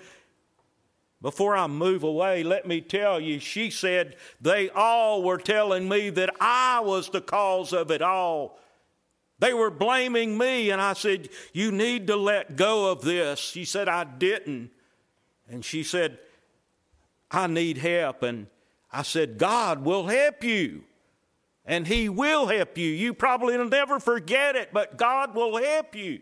before 1.22 1.56
I 1.56 1.68
move 1.68 2.04
away, 2.04 2.44
let 2.44 2.68
me 2.68 2.82
tell 2.82 3.20
you, 3.20 3.40
she 3.40 3.70
said 3.70 4.16
they 4.40 4.70
all 4.70 5.24
were 5.24 5.38
telling 5.38 5.90
me 5.90 6.10
that 6.12 6.36
I 6.40 6.80
was 6.82 7.10
the 7.10 7.22
cause 7.22 7.74
of 7.74 7.92
it 7.92 8.02
all. 8.02 8.60
They 9.40 9.54
were 9.54 9.72
blaming 9.72 10.38
me, 10.38 10.70
and 10.70 10.82
I 10.82 10.94
said, 10.94 11.30
You 11.54 11.72
need 11.72 12.08
to 12.08 12.16
let 12.18 12.58
go 12.58 12.92
of 12.92 13.02
this. 13.02 13.40
She 13.40 13.66
said, 13.66 13.88
I 13.88 14.04
didn't. 14.04 14.72
And 15.50 15.64
she 15.64 15.84
said, 15.84 16.20
I 17.32 17.48
need 17.48 17.78
help. 17.78 18.22
And 18.22 18.48
I 18.92 19.04
said, 19.04 19.38
God 19.38 19.84
will 19.84 20.08
help 20.08 20.44
you. 20.44 20.84
And 21.66 21.88
He 21.88 22.10
will 22.10 22.48
help 22.48 22.78
you. 22.78 22.90
You 22.90 23.14
probably 23.14 23.58
will 23.58 23.70
never 23.70 24.00
forget 24.00 24.56
it, 24.56 24.70
but 24.74 24.98
God 24.98 25.34
will 25.34 25.58
help 25.58 25.96
you. 25.96 26.20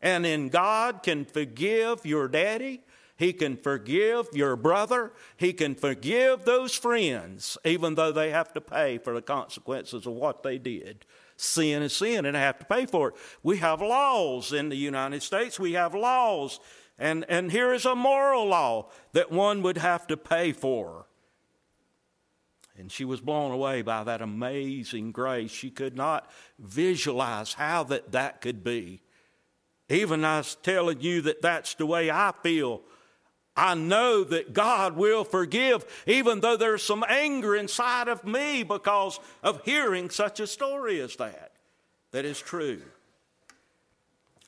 And 0.00 0.24
then 0.24 0.48
God 0.48 1.02
can 1.02 1.24
forgive 1.24 2.06
your 2.06 2.28
daddy. 2.28 2.82
He 3.18 3.32
can 3.32 3.56
forgive 3.56 4.28
your 4.32 4.56
brother. 4.56 5.12
He 5.36 5.52
can 5.52 5.74
forgive 5.74 6.44
those 6.44 6.74
friends, 6.74 7.58
even 7.64 7.96
though 7.96 8.12
they 8.12 8.30
have 8.30 8.52
to 8.54 8.60
pay 8.60 8.98
for 8.98 9.14
the 9.14 9.22
consequences 9.22 10.06
of 10.06 10.12
what 10.12 10.42
they 10.42 10.58
did 10.58 11.04
sin 11.36 11.82
is 11.82 11.94
sin 11.94 12.26
and 12.26 12.36
I 12.36 12.40
have 12.40 12.58
to 12.58 12.64
pay 12.64 12.86
for 12.86 13.08
it. 13.08 13.14
We 13.42 13.58
have 13.58 13.80
laws 13.80 14.52
in 14.52 14.68
the 14.68 14.76
United 14.76 15.22
States. 15.22 15.60
We 15.60 15.74
have 15.74 15.94
laws. 15.94 16.60
And, 16.98 17.24
and 17.28 17.52
here 17.52 17.72
is 17.72 17.84
a 17.84 17.94
moral 17.94 18.46
law 18.46 18.90
that 19.12 19.30
one 19.30 19.62
would 19.62 19.78
have 19.78 20.06
to 20.06 20.16
pay 20.16 20.52
for. 20.52 21.06
And 22.78 22.92
she 22.92 23.04
was 23.04 23.20
blown 23.20 23.52
away 23.52 23.82
by 23.82 24.04
that 24.04 24.20
amazing 24.20 25.12
grace. 25.12 25.50
She 25.50 25.70
could 25.70 25.96
not 25.96 26.30
visualize 26.58 27.54
how 27.54 27.84
that, 27.84 28.12
that 28.12 28.40
could 28.40 28.62
be. 28.62 29.02
Even 29.88 30.24
I 30.24 30.38
was 30.38 30.56
telling 30.56 31.00
you 31.00 31.22
that 31.22 31.40
that's 31.42 31.74
the 31.74 31.86
way 31.86 32.10
I 32.10 32.32
feel 32.42 32.82
I 33.56 33.74
know 33.74 34.22
that 34.24 34.52
God 34.52 34.96
will 34.96 35.24
forgive, 35.24 35.84
even 36.06 36.40
though 36.40 36.56
there's 36.56 36.82
some 36.82 37.04
anger 37.08 37.56
inside 37.56 38.08
of 38.08 38.24
me 38.24 38.62
because 38.62 39.18
of 39.42 39.64
hearing 39.64 40.10
such 40.10 40.40
a 40.40 40.46
story 40.46 41.00
as 41.00 41.16
that. 41.16 41.52
That 42.12 42.24
is 42.24 42.40
true. 42.40 42.82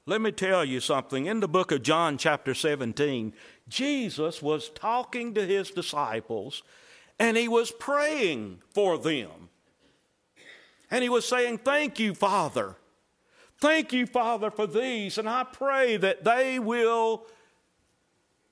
Let 0.04 0.20
me 0.20 0.32
tell 0.32 0.64
you 0.64 0.80
something. 0.80 1.26
In 1.26 1.40
the 1.40 1.48
book 1.48 1.70
of 1.70 1.82
John, 1.82 2.16
chapter 2.18 2.54
17, 2.54 3.32
Jesus 3.68 4.40
was 4.40 4.70
talking 4.70 5.34
to 5.34 5.44
his 5.44 5.70
disciples 5.70 6.62
and 7.18 7.36
he 7.36 7.48
was 7.48 7.70
praying 7.70 8.62
for 8.72 8.96
them. 8.96 9.50
And 10.90 11.02
he 11.02 11.08
was 11.08 11.28
saying, 11.28 11.58
Thank 11.58 11.98
you, 11.98 12.14
Father. 12.14 12.76
Thank 13.60 13.92
you, 13.92 14.06
Father, 14.06 14.50
for 14.50 14.66
these. 14.66 15.18
And 15.18 15.28
I 15.28 15.44
pray 15.44 15.96
that 15.96 16.24
they 16.24 16.58
will 16.58 17.26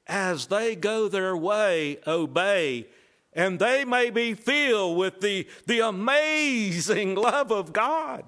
as 0.06 0.46
they 0.46 0.76
go 0.76 1.08
their 1.08 1.36
way, 1.36 1.98
obey, 2.06 2.86
and 3.32 3.58
they 3.58 3.84
may 3.84 4.10
be 4.10 4.34
filled 4.34 4.96
with 4.96 5.20
the, 5.20 5.46
the 5.66 5.80
amazing 5.80 7.14
love 7.14 7.52
of 7.52 7.72
God. 7.72 8.24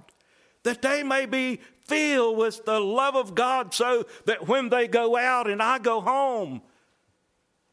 That 0.64 0.82
they 0.82 1.02
may 1.02 1.24
be 1.24 1.60
filled 1.86 2.36
with 2.36 2.64
the 2.66 2.80
love 2.80 3.16
of 3.16 3.34
God 3.34 3.72
so 3.72 4.04
that 4.26 4.46
when 4.46 4.68
they 4.68 4.86
go 4.86 5.16
out 5.16 5.48
and 5.48 5.62
I 5.62 5.78
go 5.78 6.00
home, 6.00 6.60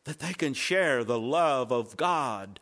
that 0.05 0.19
they 0.19 0.33
can 0.33 0.53
share 0.53 1.03
the 1.03 1.19
love 1.19 1.71
of 1.71 1.97
God 1.97 2.59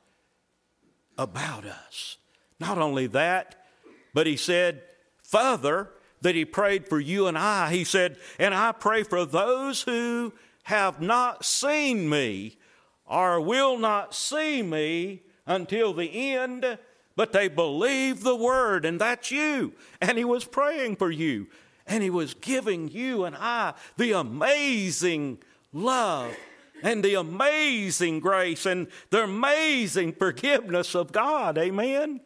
about 1.17 1.65
us. 1.65 2.17
Not 2.59 2.79
only 2.79 3.05
that, 3.07 3.65
but 4.13 4.25
he 4.25 4.37
said, 4.37 4.81
further, 5.21 5.89
that 6.21 6.35
he 6.35 6.45
prayed 6.45 6.87
for 6.87 6.99
you 6.99 7.27
and 7.27 7.37
I. 7.37 7.71
He 7.71 7.83
said, 7.83 8.17
And 8.39 8.55
I 8.55 8.71
pray 8.71 9.03
for 9.03 9.25
those 9.25 9.83
who 9.83 10.33
have 10.63 11.01
not 11.01 11.45
seen 11.45 12.09
me 12.09 12.57
or 13.05 13.39
will 13.39 13.77
not 13.77 14.13
see 14.13 14.61
me 14.61 15.21
until 15.45 15.93
the 15.93 16.33
end, 16.33 16.77
but 17.15 17.33
they 17.33 17.47
believe 17.47 18.23
the 18.23 18.35
word, 18.35 18.85
and 18.85 18.99
that's 18.99 19.29
you. 19.29 19.73
And 20.01 20.17
he 20.17 20.23
was 20.23 20.45
praying 20.45 20.95
for 20.95 21.11
you, 21.11 21.47
and 21.85 22.01
he 22.01 22.09
was 22.09 22.33
giving 22.33 22.87
you 22.87 23.25
and 23.25 23.35
I 23.35 23.73
the 23.97 24.13
amazing 24.13 25.39
love 25.71 26.35
and 26.81 27.03
the 27.03 27.15
amazing 27.15 28.19
grace 28.19 28.65
and 28.65 28.87
the 29.09 29.23
amazing 29.23 30.13
forgiveness 30.13 30.95
of 30.95 31.11
God. 31.11 31.57
Amen? 31.57 32.21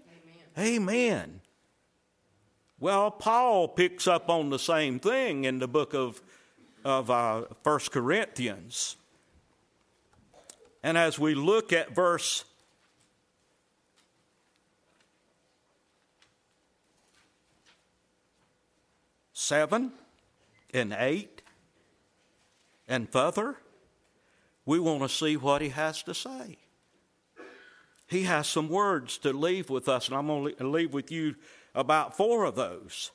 Amen. 0.58 0.76
Amen. 0.76 1.42
Well, 2.80 3.10
Paul 3.10 3.70
picks 3.70 4.08
up 4.08 4.30
on 4.30 4.50
the 4.50 4.60
same 4.60 5.00
thing 5.00 5.46
in 5.46 5.60
the 5.60 5.68
book 5.68 5.94
of, 5.94 6.22
of 6.88 7.12
uh, 7.12 7.42
1 7.64 7.80
Corinthians. 7.92 8.96
And 10.82 10.98
as 10.98 11.20
we 11.20 11.36
look 11.36 11.74
at 11.74 11.94
verse 11.94 12.46
seven 19.34 19.92
and 20.74 20.96
eight 20.98 21.42
and 22.88 23.10
further, 23.10 23.58
we 24.66 24.80
want 24.80 25.02
to 25.02 25.10
see 25.10 25.36
what 25.36 25.62
he 25.62 25.70
has 25.70 26.02
to 26.04 26.14
say. 26.14 26.56
He 28.08 28.24
has 28.24 28.48
some 28.48 28.70
words 28.70 29.18
to 29.20 29.34
leave 29.34 29.70
with 29.70 29.90
us, 29.90 30.08
and 30.08 30.16
I'm 30.16 30.28
going 30.28 30.56
to 30.56 30.70
leave 30.70 30.94
with 30.94 31.12
you 31.12 31.36
about 31.76 32.16
four 32.16 32.46
of 32.46 32.56
those. 32.56 33.12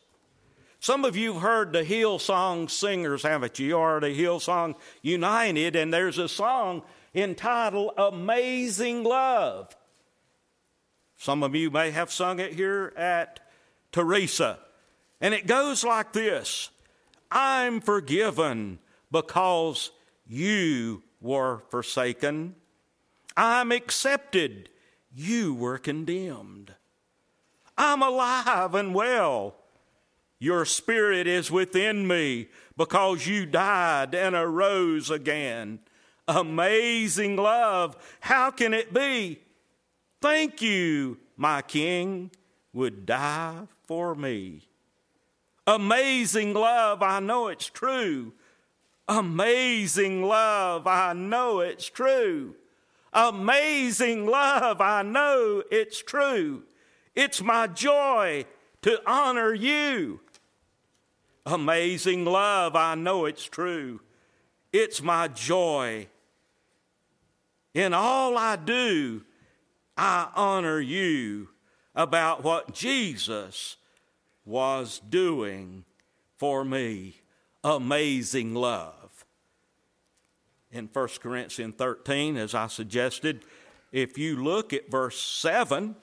Some 0.82 1.04
of 1.04 1.16
you 1.16 1.34
have 1.34 1.42
heard 1.42 1.72
the 1.72 1.84
Hillsong 1.84 2.68
singers, 2.68 3.22
haven't 3.22 3.60
you? 3.60 3.68
You 3.68 3.78
are 3.78 4.00
the 4.00 4.08
Hillsong 4.08 4.74
United, 5.00 5.76
and 5.76 5.94
there's 5.94 6.18
a 6.18 6.28
song 6.28 6.82
entitled 7.14 7.92
Amazing 7.96 9.04
Love. 9.04 9.76
Some 11.16 11.44
of 11.44 11.54
you 11.54 11.70
may 11.70 11.92
have 11.92 12.10
sung 12.10 12.40
it 12.40 12.54
here 12.54 12.92
at 12.96 13.38
Teresa. 13.92 14.58
And 15.20 15.34
it 15.34 15.46
goes 15.46 15.84
like 15.84 16.12
this 16.12 16.70
I'm 17.30 17.80
forgiven 17.80 18.80
because 19.12 19.92
you 20.26 21.04
were 21.20 21.62
forsaken. 21.70 22.56
I'm 23.36 23.70
accepted. 23.70 24.68
You 25.14 25.54
were 25.54 25.78
condemned. 25.78 26.74
I'm 27.78 28.02
alive 28.02 28.74
and 28.74 28.92
well. 28.92 29.61
Your 30.42 30.64
spirit 30.64 31.28
is 31.28 31.52
within 31.52 32.08
me 32.08 32.48
because 32.76 33.28
you 33.28 33.46
died 33.46 34.12
and 34.12 34.34
arose 34.34 35.08
again. 35.08 35.78
Amazing 36.26 37.36
love. 37.36 37.96
How 38.18 38.50
can 38.50 38.74
it 38.74 38.92
be? 38.92 39.38
Thank 40.20 40.60
you, 40.60 41.18
my 41.36 41.62
King, 41.62 42.32
would 42.72 43.06
die 43.06 43.68
for 43.86 44.16
me. 44.16 44.62
Amazing 45.64 46.54
love. 46.54 47.04
I 47.04 47.20
know 47.20 47.46
it's 47.46 47.68
true. 47.68 48.32
Amazing 49.06 50.24
love. 50.24 50.88
I 50.88 51.12
know 51.12 51.60
it's 51.60 51.86
true. 51.88 52.56
Amazing 53.12 54.26
love. 54.26 54.80
I 54.80 55.02
know 55.02 55.62
it's 55.70 56.02
true. 56.02 56.64
It's 57.14 57.40
my 57.40 57.68
joy 57.68 58.44
to 58.82 59.00
honor 59.06 59.54
you. 59.54 60.18
Amazing 61.44 62.24
love, 62.24 62.76
I 62.76 62.94
know 62.94 63.24
it's 63.24 63.44
true. 63.44 64.00
It's 64.72 65.02
my 65.02 65.28
joy. 65.28 66.06
In 67.74 67.92
all 67.92 68.38
I 68.38 68.56
do, 68.56 69.22
I 69.96 70.28
honor 70.34 70.80
you 70.80 71.48
about 71.94 72.44
what 72.44 72.74
Jesus 72.74 73.76
was 74.44 75.00
doing 75.08 75.84
for 76.38 76.64
me. 76.64 77.20
Amazing 77.64 78.54
love. 78.54 79.24
In 80.70 80.88
1 80.92 81.08
Corinthians 81.20 81.74
13, 81.76 82.36
as 82.36 82.54
I 82.54 82.66
suggested, 82.68 83.44
if 83.90 84.16
you 84.16 84.42
look 84.42 84.72
at 84.72 84.90
verse 84.90 85.20
7, 85.20 85.94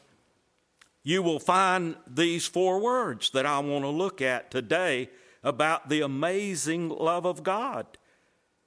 you 1.04 1.24
will 1.24 1.40
find 1.40 1.96
these 2.08 2.46
four 2.46 2.80
words 2.80 3.32
that 3.32 3.46
I 3.46 3.60
want 3.60 3.84
to 3.84 3.90
look 3.90 4.22
at 4.22 4.52
today 4.52 5.10
about 5.44 5.90
the 5.90 6.02
amazing 6.02 6.90
love 6.90 7.26
of 7.26 7.44
God. 7.44 7.86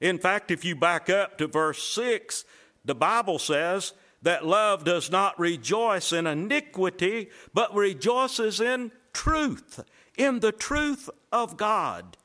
In 0.00 0.18
fact, 0.18 0.50
if 0.50 0.64
you 0.64 0.74
back 0.74 1.08
up 1.08 1.38
to 1.38 1.46
verse 1.46 1.82
6, 1.82 2.44
the 2.84 2.94
Bible 2.94 3.38
says 3.38 3.92
that 4.22 4.46
love 4.46 4.84
does 4.84 5.10
not 5.10 5.38
rejoice 5.38 6.12
in 6.12 6.26
iniquity, 6.26 7.30
but 7.54 7.74
rejoices 7.74 8.60
in 8.60 8.90
truth, 9.12 9.80
in 10.16 10.40
the 10.40 10.52
truth 10.52 11.08
of 11.30 11.56
God 11.56 12.16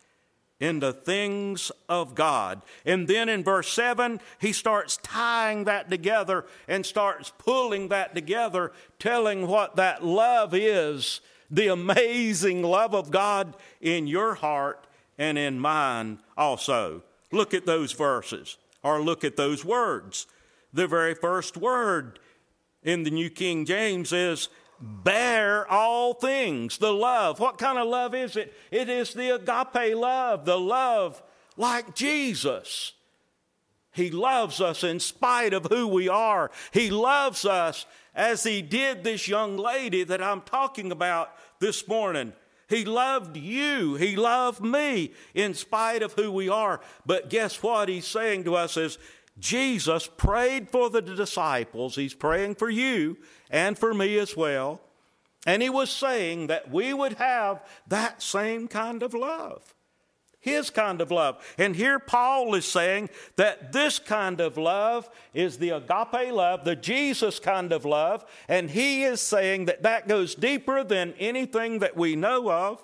in 0.59 0.79
the 0.79 0.93
things 0.93 1.71
of 1.87 2.15
God. 2.15 2.61
And 2.85 3.07
then 3.07 3.29
in 3.29 3.43
verse 3.43 3.71
7, 3.71 4.19
he 4.39 4.51
starts 4.51 4.97
tying 4.97 5.65
that 5.65 5.89
together 5.89 6.45
and 6.67 6.85
starts 6.85 7.31
pulling 7.37 7.89
that 7.89 8.15
together, 8.15 8.71
telling 8.99 9.47
what 9.47 9.75
that 9.75 10.03
love 10.03 10.53
is 10.53 11.21
the 11.49 11.67
amazing 11.67 12.63
love 12.63 12.93
of 12.93 13.11
God 13.11 13.55
in 13.81 14.07
your 14.07 14.35
heart 14.35 14.85
and 15.17 15.37
in 15.37 15.59
mine 15.59 16.19
also. 16.37 17.03
Look 17.31 17.53
at 17.53 17.65
those 17.65 17.91
verses 17.91 18.57
or 18.83 19.01
look 19.01 19.23
at 19.23 19.37
those 19.37 19.65
words. 19.65 20.27
The 20.73 20.87
very 20.87 21.13
first 21.13 21.57
word 21.57 22.19
in 22.83 23.03
the 23.03 23.11
New 23.11 23.29
King 23.29 23.65
James 23.65 24.13
is 24.13 24.49
bear 24.79 25.69
all 25.69 26.13
things. 26.13 26.77
The 26.77 26.93
love. 26.93 27.39
What 27.39 27.57
kind 27.57 27.77
of 27.77 27.87
love 27.87 28.13
is 28.13 28.35
it? 28.35 28.53
It 28.71 28.89
is 28.89 29.13
the 29.13 29.35
agape 29.35 29.95
love, 29.95 30.45
the 30.45 30.59
love 30.59 31.21
like 31.55 31.95
Jesus. 31.95 32.93
He 33.91 34.11
loves 34.11 34.61
us 34.61 34.83
in 34.83 34.99
spite 34.99 35.53
of 35.53 35.65
who 35.65 35.87
we 35.87 36.07
are. 36.07 36.51
He 36.71 36.91
loves 36.91 37.45
us 37.45 37.87
as 38.17 38.43
He 38.43 38.61
did 38.61 39.05
this 39.05 39.29
young 39.29 39.55
lady 39.55 40.03
that 40.03 40.21
I'm 40.21 40.41
talking 40.41 40.91
about 40.91 41.31
this 41.61 41.87
morning. 41.87 42.33
He 42.67 42.83
loved 42.83 43.37
you. 43.37 43.95
He 43.95 44.17
loved 44.17 44.61
me 44.61 45.13
in 45.33 45.53
spite 45.53 46.03
of 46.03 46.11
who 46.13 46.29
we 46.33 46.49
are. 46.49 46.81
But 47.05 47.29
guess 47.29 47.63
what 47.63 47.87
He's 47.87 48.05
saying 48.05 48.43
to 48.43 48.55
us 48.55 48.75
is 48.75 48.97
Jesus 49.39 50.07
prayed 50.17 50.69
for 50.69 50.89
the 50.89 51.01
disciples. 51.01 51.95
He's 51.95 52.13
praying 52.13 52.55
for 52.55 52.69
you 52.69 53.17
and 53.49 53.77
for 53.77 53.93
me 53.93 54.17
as 54.17 54.35
well. 54.35 54.81
And 55.45 55.61
he 55.61 55.69
was 55.69 55.89
saying 55.89 56.47
that 56.47 56.69
we 56.69 56.93
would 56.93 57.13
have 57.13 57.63
that 57.87 58.21
same 58.21 58.67
kind 58.67 59.01
of 59.01 59.13
love, 59.13 59.73
his 60.47 60.69
kind 60.69 61.01
of 61.01 61.11
love. 61.11 61.43
And 61.57 61.75
here 61.75 61.99
Paul 61.99 62.55
is 62.55 62.65
saying 62.65 63.09
that 63.35 63.73
this 63.73 63.99
kind 63.99 64.39
of 64.39 64.57
love 64.57 65.09
is 65.33 65.57
the 65.57 65.71
agape 65.71 66.31
love, 66.31 66.63
the 66.63 66.75
Jesus 66.75 67.39
kind 67.39 67.73
of 67.73 67.85
love. 67.85 68.25
And 68.47 68.69
he 68.69 69.03
is 69.03 69.21
saying 69.21 69.65
that 69.65 69.83
that 69.83 70.07
goes 70.07 70.35
deeper 70.35 70.83
than 70.83 71.13
anything 71.19 71.79
that 71.79 71.97
we 71.97 72.15
know 72.15 72.49
of. 72.49 72.83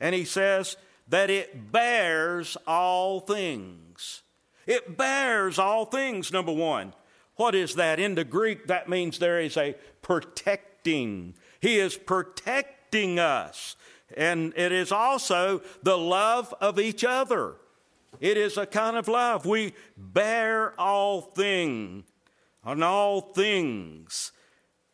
And 0.00 0.14
he 0.14 0.24
says 0.24 0.76
that 1.08 1.30
it 1.30 1.70
bears 1.72 2.56
all 2.66 3.20
things. 3.20 4.22
It 4.66 4.96
bears 4.96 5.58
all 5.58 5.84
things, 5.84 6.32
number 6.32 6.52
one. 6.52 6.94
What 7.36 7.54
is 7.54 7.74
that? 7.74 7.98
In 7.98 8.14
the 8.14 8.24
Greek, 8.24 8.66
that 8.66 8.88
means 8.88 9.18
there 9.18 9.40
is 9.40 9.56
a 9.56 9.76
protecting. 10.02 11.34
He 11.60 11.78
is 11.78 11.96
protecting 11.96 13.18
us. 13.18 13.76
And 14.16 14.52
it 14.56 14.72
is 14.72 14.92
also 14.92 15.62
the 15.82 15.98
love 15.98 16.54
of 16.60 16.78
each 16.78 17.04
other. 17.04 17.54
It 18.20 18.36
is 18.36 18.56
a 18.56 18.66
kind 18.66 18.96
of 18.96 19.08
love. 19.08 19.44
We 19.46 19.74
bear 19.96 20.78
all 20.78 21.20
things 21.20 22.04
on 22.64 22.82
all 22.82 23.20
things. 23.20 24.32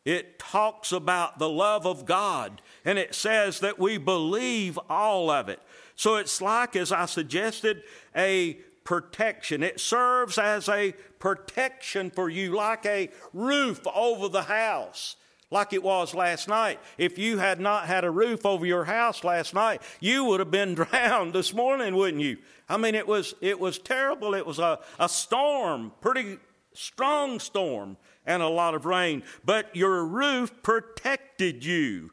It 0.04 0.38
talks 0.38 0.92
about 0.92 1.38
the 1.38 1.48
love 1.48 1.86
of 1.86 2.06
God, 2.06 2.62
and 2.84 2.98
it 2.98 3.14
says 3.14 3.60
that 3.60 3.78
we 3.78 3.98
believe 3.98 4.78
all 4.88 5.30
of 5.30 5.48
it. 5.48 5.60
So 5.94 6.16
it's 6.16 6.40
like, 6.40 6.74
as 6.74 6.90
I 6.90 7.04
suggested, 7.06 7.82
a 8.16 8.54
protection. 8.84 9.62
It 9.62 9.78
serves 9.78 10.38
as 10.38 10.68
a 10.68 10.92
protection 11.18 12.10
for 12.10 12.30
you, 12.30 12.54
like 12.54 12.86
a 12.86 13.10
roof 13.32 13.86
over 13.94 14.28
the 14.28 14.44
house, 14.44 15.16
like 15.50 15.72
it 15.72 15.82
was 15.82 16.14
last 16.14 16.48
night. 16.48 16.78
If 16.96 17.18
you 17.18 17.38
had 17.38 17.60
not 17.60 17.86
had 17.86 18.04
a 18.04 18.10
roof 18.10 18.46
over 18.46 18.64
your 18.64 18.84
house 18.84 19.24
last 19.24 19.52
night, 19.54 19.82
you 19.98 20.24
would 20.24 20.40
have 20.40 20.50
been 20.50 20.74
drowned 20.76 21.32
this 21.32 21.52
morning, 21.52 21.96
wouldn't 21.96 22.22
you? 22.22 22.38
I 22.68 22.76
mean, 22.76 22.94
it 22.94 23.06
was, 23.06 23.34
it 23.40 23.58
was 23.58 23.78
terrible. 23.78 24.34
It 24.34 24.46
was 24.46 24.58
a, 24.58 24.78
a 24.98 25.08
storm, 25.08 25.92
pretty 26.00 26.38
strong 26.72 27.40
storm 27.40 27.96
and 28.24 28.42
a 28.42 28.48
lot 28.48 28.74
of 28.74 28.86
rain, 28.86 29.24
but 29.44 29.74
your 29.74 30.04
roof 30.04 30.62
protected 30.62 31.64
you. 31.64 32.10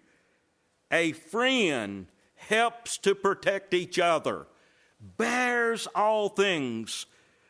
A 0.91 1.11
friend 1.11 2.07
helps 2.35 2.97
to 2.99 3.13
protect 3.13 3.73
each 3.73 3.99
other, 3.99 4.47
bears 4.99 5.85
all 5.93 6.29
things, 6.29 7.05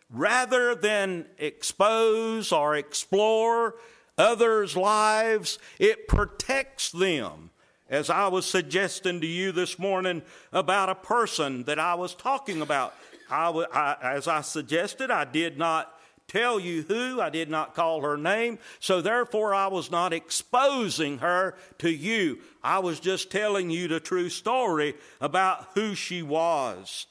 rather 0.09 0.75
than 0.75 1.27
expose 1.37 2.51
or 2.51 2.75
explore 2.75 3.75
others' 4.17 4.75
lives, 4.75 5.59
it 5.79 6.07
protects 6.07 6.91
them. 6.91 7.51
As 7.89 8.09
I 8.09 8.27
was 8.27 8.45
suggesting 8.45 9.21
to 9.21 9.27
you 9.27 9.51
this 9.53 9.79
morning 9.79 10.21
about 10.51 10.89
a 10.89 10.95
person 10.95 11.63
that 11.63 11.79
I 11.79 11.95
was 11.95 12.13
talking 12.13 12.61
about, 12.61 12.93
as 13.31 14.27
I 14.27 14.41
suggested, 14.41 15.09
I 15.09 15.23
did 15.23 15.57
not 15.57 15.93
tell 16.27 16.59
you 16.59 16.81
who, 16.81 17.21
I 17.21 17.29
did 17.29 17.49
not 17.49 17.73
call 17.73 18.01
her 18.01 18.17
name, 18.17 18.59
so 18.81 18.99
therefore 18.99 19.53
I 19.53 19.67
was 19.67 19.89
not 19.89 20.11
exposing 20.11 21.19
her 21.19 21.55
to 21.77 21.89
you. 21.89 22.39
I 22.61 22.79
was 22.79 22.99
just 22.99 23.31
telling 23.31 23.69
you 23.69 23.87
the 23.87 24.01
true 24.01 24.27
story 24.27 24.95
about 25.21 25.67
who 25.73 25.95
she 25.95 26.21
was. 26.21 27.05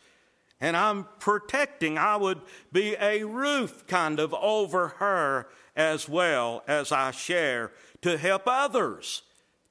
And 0.60 0.76
I'm 0.76 1.06
protecting, 1.18 1.96
I 1.96 2.16
would 2.16 2.40
be 2.72 2.96
a 3.00 3.24
roof 3.24 3.86
kind 3.86 4.20
of 4.20 4.34
over 4.34 4.88
her 4.88 5.48
as 5.76 6.08
well 6.08 6.62
as 6.66 6.90
I 6.90 7.10
share 7.10 7.72
to 8.02 8.16
help 8.16 8.42
others, 8.46 9.22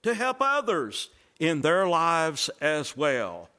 to 0.03 0.14
help 0.14 0.38
others 0.39 1.10
in 1.39 1.62
their 1.62 1.88
lives 1.88 2.49
as 2.62 2.95
well. 2.95 3.49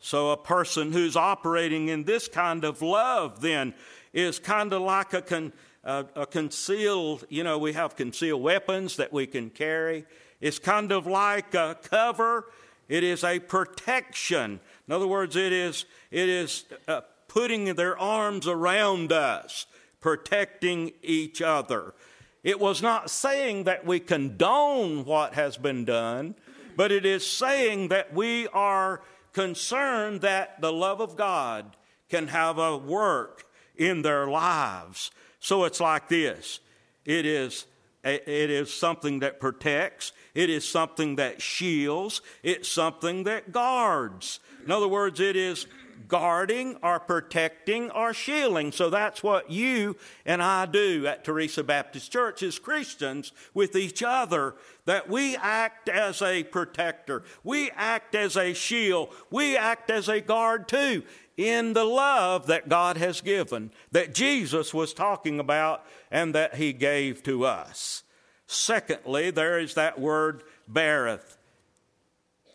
So, 0.00 0.30
a 0.30 0.36
person 0.36 0.92
who's 0.92 1.14
operating 1.14 1.88
in 1.88 2.04
this 2.04 2.26
kind 2.26 2.64
of 2.64 2.80
love 2.80 3.42
then 3.42 3.74
is 4.12 4.38
kind 4.38 4.72
of 4.72 4.82
like 4.82 5.12
a, 5.12 5.22
con, 5.22 5.52
a, 5.84 6.06
a 6.16 6.26
concealed, 6.26 7.26
you 7.28 7.44
know, 7.44 7.58
we 7.58 7.74
have 7.74 7.96
concealed 7.96 8.42
weapons 8.42 8.96
that 8.96 9.12
we 9.12 9.26
can 9.26 9.50
carry. 9.50 10.06
It's 10.40 10.58
kind 10.58 10.90
of 10.90 11.06
like 11.06 11.54
a 11.54 11.76
cover, 11.82 12.46
it 12.88 13.04
is 13.04 13.22
a 13.22 13.38
protection. 13.38 14.60
In 14.88 14.94
other 14.94 15.06
words, 15.06 15.36
it 15.36 15.52
is, 15.52 15.84
it 16.10 16.28
is 16.28 16.64
uh, 16.88 17.02
putting 17.28 17.74
their 17.74 17.98
arms 17.98 18.48
around 18.48 19.12
us, 19.12 19.66
protecting 20.00 20.92
each 21.02 21.42
other. 21.42 21.94
It 22.42 22.58
was 22.58 22.80
not 22.80 23.10
saying 23.10 23.64
that 23.64 23.84
we 23.84 24.00
condone 24.00 25.04
what 25.04 25.34
has 25.34 25.56
been 25.56 25.84
done, 25.84 26.34
but 26.76 26.90
it 26.90 27.04
is 27.04 27.26
saying 27.26 27.88
that 27.88 28.14
we 28.14 28.48
are 28.48 29.02
concerned 29.32 30.22
that 30.22 30.60
the 30.60 30.72
love 30.72 31.00
of 31.00 31.16
God 31.16 31.76
can 32.08 32.28
have 32.28 32.58
a 32.58 32.76
work 32.76 33.44
in 33.76 34.02
their 34.02 34.26
lives. 34.26 35.10
So 35.38 35.64
it's 35.64 35.80
like 35.80 36.08
this 36.08 36.60
it 37.04 37.26
is, 37.26 37.66
it 38.04 38.26
is 38.26 38.72
something 38.72 39.20
that 39.20 39.40
protects, 39.40 40.12
it 40.34 40.48
is 40.48 40.66
something 40.66 41.16
that 41.16 41.42
shields, 41.42 42.22
it's 42.42 42.68
something 42.68 43.24
that 43.24 43.52
guards. 43.52 44.40
In 44.64 44.70
other 44.70 44.88
words, 44.88 45.20
it 45.20 45.36
is 45.36 45.66
guarding 46.08 46.76
or 46.82 47.00
protecting 47.00 47.90
or 47.90 48.12
shielding. 48.12 48.72
So 48.72 48.90
that's 48.90 49.22
what 49.22 49.50
you 49.50 49.96
and 50.24 50.42
I 50.42 50.66
do 50.66 51.06
at 51.06 51.24
Teresa 51.24 51.64
Baptist 51.64 52.12
Church 52.12 52.42
as 52.42 52.58
Christians 52.58 53.32
with 53.54 53.76
each 53.76 54.02
other, 54.02 54.54
that 54.84 55.08
we 55.08 55.36
act 55.36 55.88
as 55.88 56.22
a 56.22 56.44
protector, 56.44 57.22
we 57.44 57.70
act 57.72 58.14
as 58.14 58.36
a 58.36 58.52
shield, 58.52 59.14
we 59.30 59.56
act 59.56 59.90
as 59.90 60.08
a 60.08 60.20
guard 60.20 60.68
too 60.68 61.02
in 61.36 61.72
the 61.72 61.84
love 61.84 62.46
that 62.48 62.68
God 62.68 62.98
has 62.98 63.20
given, 63.20 63.70
that 63.92 64.14
Jesus 64.14 64.74
was 64.74 64.92
talking 64.92 65.40
about 65.40 65.84
and 66.10 66.34
that 66.34 66.56
he 66.56 66.72
gave 66.72 67.22
to 67.22 67.46
us. 67.46 68.02
Secondly, 68.46 69.30
there 69.30 69.58
is 69.58 69.74
that 69.74 69.98
word 69.98 70.42
beareth. 70.68 71.38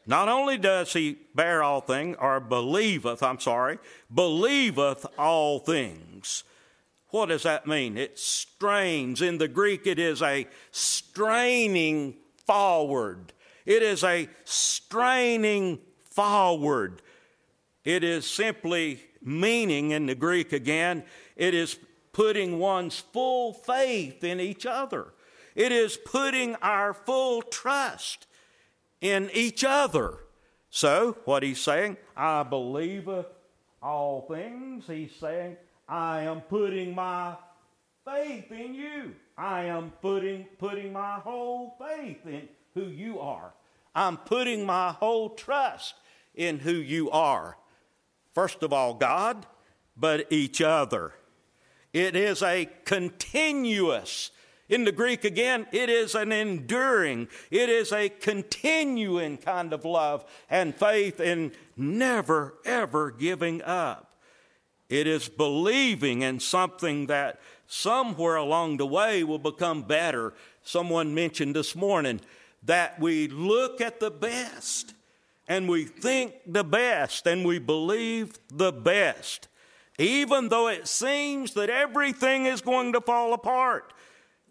Not 0.08 0.30
only 0.30 0.58
does 0.58 0.94
he 0.94 1.18
bear 1.34 1.64
all 1.64 1.82
things, 1.82 2.18
or 2.20 2.40
believeth, 2.40 3.24
I'm 3.24 3.40
sorry, 3.40 3.80
believeth 4.14 5.06
all 5.18 5.60
things. 5.60 6.44
What 7.10 7.28
does 7.28 7.44
that 7.44 7.66
mean? 7.66 7.98
It 7.98 8.20
strains. 8.20 9.22
In 9.22 9.38
the 9.38 9.48
Greek, 9.48 9.88
it 9.88 10.00
is 10.00 10.22
a 10.22 10.48
straining 10.72 12.16
forward. 12.46 13.34
It 13.66 13.82
is 13.82 14.04
a 14.04 14.30
straining 14.44 15.80
forward. 16.04 17.02
It 17.84 18.04
is 18.04 18.30
simply 18.30 19.02
meaning 19.26 19.92
in 19.92 20.06
the 20.06 20.16
Greek 20.16 20.54
again, 20.54 21.04
it 21.36 21.54
is 21.54 21.78
putting 22.14 22.60
one's 22.60 23.00
full 23.00 23.54
faith 23.54 24.24
in 24.24 24.40
each 24.40 24.66
other. 24.66 25.08
It 25.56 25.72
is 25.72 25.98
putting 25.98 26.56
our 26.58 26.94
full 26.94 27.42
trust 27.42 28.28
in 29.06 29.30
each 29.34 29.64
other. 29.64 30.18
So, 30.70 31.18
what 31.26 31.44
he's 31.44 31.62
saying, 31.62 31.98
I 32.18 32.44
believe 32.44 33.08
all 33.82 34.26
things. 34.30 34.88
He's 34.88 35.16
saying, 35.16 35.58
I 35.88 36.22
am 36.24 36.42
putting 36.42 36.96
my 36.96 37.36
faith 38.04 38.52
in 38.52 38.74
you. 38.74 39.16
I 39.38 39.66
am 39.66 39.92
putting, 40.02 40.46
putting 40.58 40.92
my 40.92 41.16
whole 41.16 41.76
faith 41.80 42.26
in 42.26 42.50
who 42.74 42.86
you 42.86 43.20
are. 43.20 43.54
I'm 43.94 44.18
putting 44.18 44.66
my 44.66 44.92
whole 44.92 45.30
trust 45.30 45.94
in 46.34 46.60
who 46.60 46.74
you 46.74 47.12
are. 47.12 47.58
First 48.34 48.64
of 48.64 48.74
all, 48.74 48.96
God, 48.96 49.46
but 49.96 50.28
each 50.32 50.62
other. 50.62 51.14
It 51.94 52.16
is 52.16 52.42
a 52.42 52.68
continuous 52.84 54.32
in 54.68 54.84
the 54.84 54.92
Greek, 54.92 55.24
again, 55.24 55.68
it 55.72 55.90
is 55.90 56.16
an 56.16 56.32
enduring, 56.32 57.28
it 57.52 57.70
is 57.70 57.92
a 57.92 58.10
continuing 58.10 59.38
kind 59.38 59.74
of 59.74 59.86
love 59.86 60.26
and 60.50 60.74
faith 60.74 61.20
in 61.20 61.52
never, 61.78 62.56
ever 62.66 63.12
giving 63.12 63.62
up. 63.62 64.14
It 64.90 65.08
is 65.08 65.30
believing 65.30 66.22
in 66.22 66.40
something 66.40 67.08
that 67.08 67.40
somewhere 67.68 68.36
along 68.36 68.78
the 68.78 68.86
way 68.86 69.24
will 69.24 69.40
become 69.40 69.84
better. 69.84 70.34
Someone 70.64 71.14
mentioned 71.14 71.56
this 71.56 71.76
morning 71.76 72.22
that 72.64 73.00
we 73.00 73.28
look 73.28 73.82
at 73.82 74.00
the 74.00 74.12
best 74.12 74.94
and 75.48 75.70
we 75.70 75.86
think 75.86 76.34
the 76.48 76.64
best 76.64 77.28
and 77.28 77.46
we 77.46 77.60
believe 77.60 78.40
the 78.52 78.72
best, 78.72 79.48
even 80.00 80.50
though 80.50 80.68
it 80.68 80.88
seems 80.88 81.54
that 81.54 81.70
everything 81.70 82.46
is 82.46 82.62
going 82.62 82.94
to 82.94 83.02
fall 83.02 83.34
apart. 83.34 83.94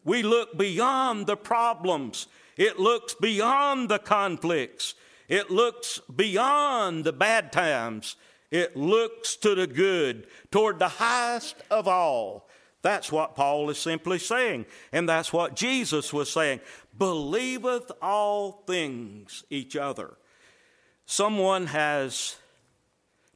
We 0.04 0.22
look 0.22 0.56
beyond 0.56 1.26
the 1.26 1.36
problems. 1.36 2.26
It 2.56 2.78
looks 2.78 3.14
beyond 3.14 3.88
the 3.88 3.98
conflicts. 3.98 4.94
It 5.28 5.50
looks 5.50 6.00
beyond 6.14 7.04
the 7.04 7.12
bad 7.12 7.52
times. 7.52 8.16
It 8.50 8.76
looks 8.76 9.36
to 9.36 9.54
the 9.54 9.66
good, 9.66 10.26
toward 10.50 10.78
the 10.78 10.88
highest 10.88 11.56
of 11.70 11.88
all. 11.88 12.48
That's 12.82 13.10
what 13.10 13.34
Paul 13.34 13.70
is 13.70 13.78
simply 13.78 14.18
saying. 14.18 14.66
And 14.92 15.08
that's 15.08 15.32
what 15.32 15.56
Jesus 15.56 16.12
was 16.12 16.30
saying. 16.30 16.60
Believeth 16.96 17.90
all 18.02 18.62
things 18.66 19.42
each 19.48 19.74
other. 19.74 20.14
Someone 21.06 21.66
has 21.68 22.36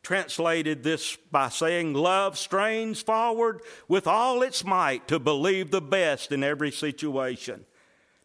translated 0.09 0.83
this 0.83 1.17
by 1.31 1.51
saying, 1.51 1.93
Love 1.93 2.39
strains 2.39 3.03
forward 3.03 3.61
with 3.89 4.07
all 4.07 4.41
its 4.41 4.65
might 4.65 5.07
to 5.07 5.19
believe 5.19 5.71
the 5.71 5.83
best 5.83 6.33
in 6.33 6.43
every 6.43 6.73
situation. 6.73 7.67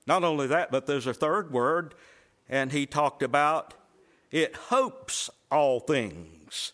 Not 0.07 0.23
only 0.23 0.47
that, 0.47 0.71
but 0.71 0.87
there's 0.87 1.07
a 1.07 1.13
third 1.13 1.51
word, 1.51 1.93
and 2.47 2.71
he 2.71 2.85
talked 2.85 3.21
about 3.21 3.73
it 4.31 4.55
hopes 4.55 5.29
all 5.51 5.81
things. 5.81 6.71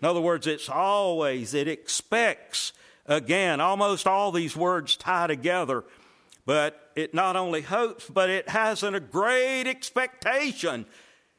In 0.00 0.08
other 0.08 0.22
words, 0.22 0.46
it's 0.46 0.70
always, 0.70 1.52
it 1.52 1.68
expects. 1.68 2.72
Again, 3.04 3.60
almost 3.60 4.06
all 4.06 4.32
these 4.32 4.56
words 4.56 4.96
tie 4.96 5.26
together, 5.26 5.84
but 6.46 6.92
it 6.96 7.12
not 7.12 7.36
only 7.36 7.60
hopes, 7.60 8.08
but 8.08 8.30
it 8.30 8.48
has 8.48 8.82
a 8.82 8.98
great 9.00 9.66
expectation 9.66 10.86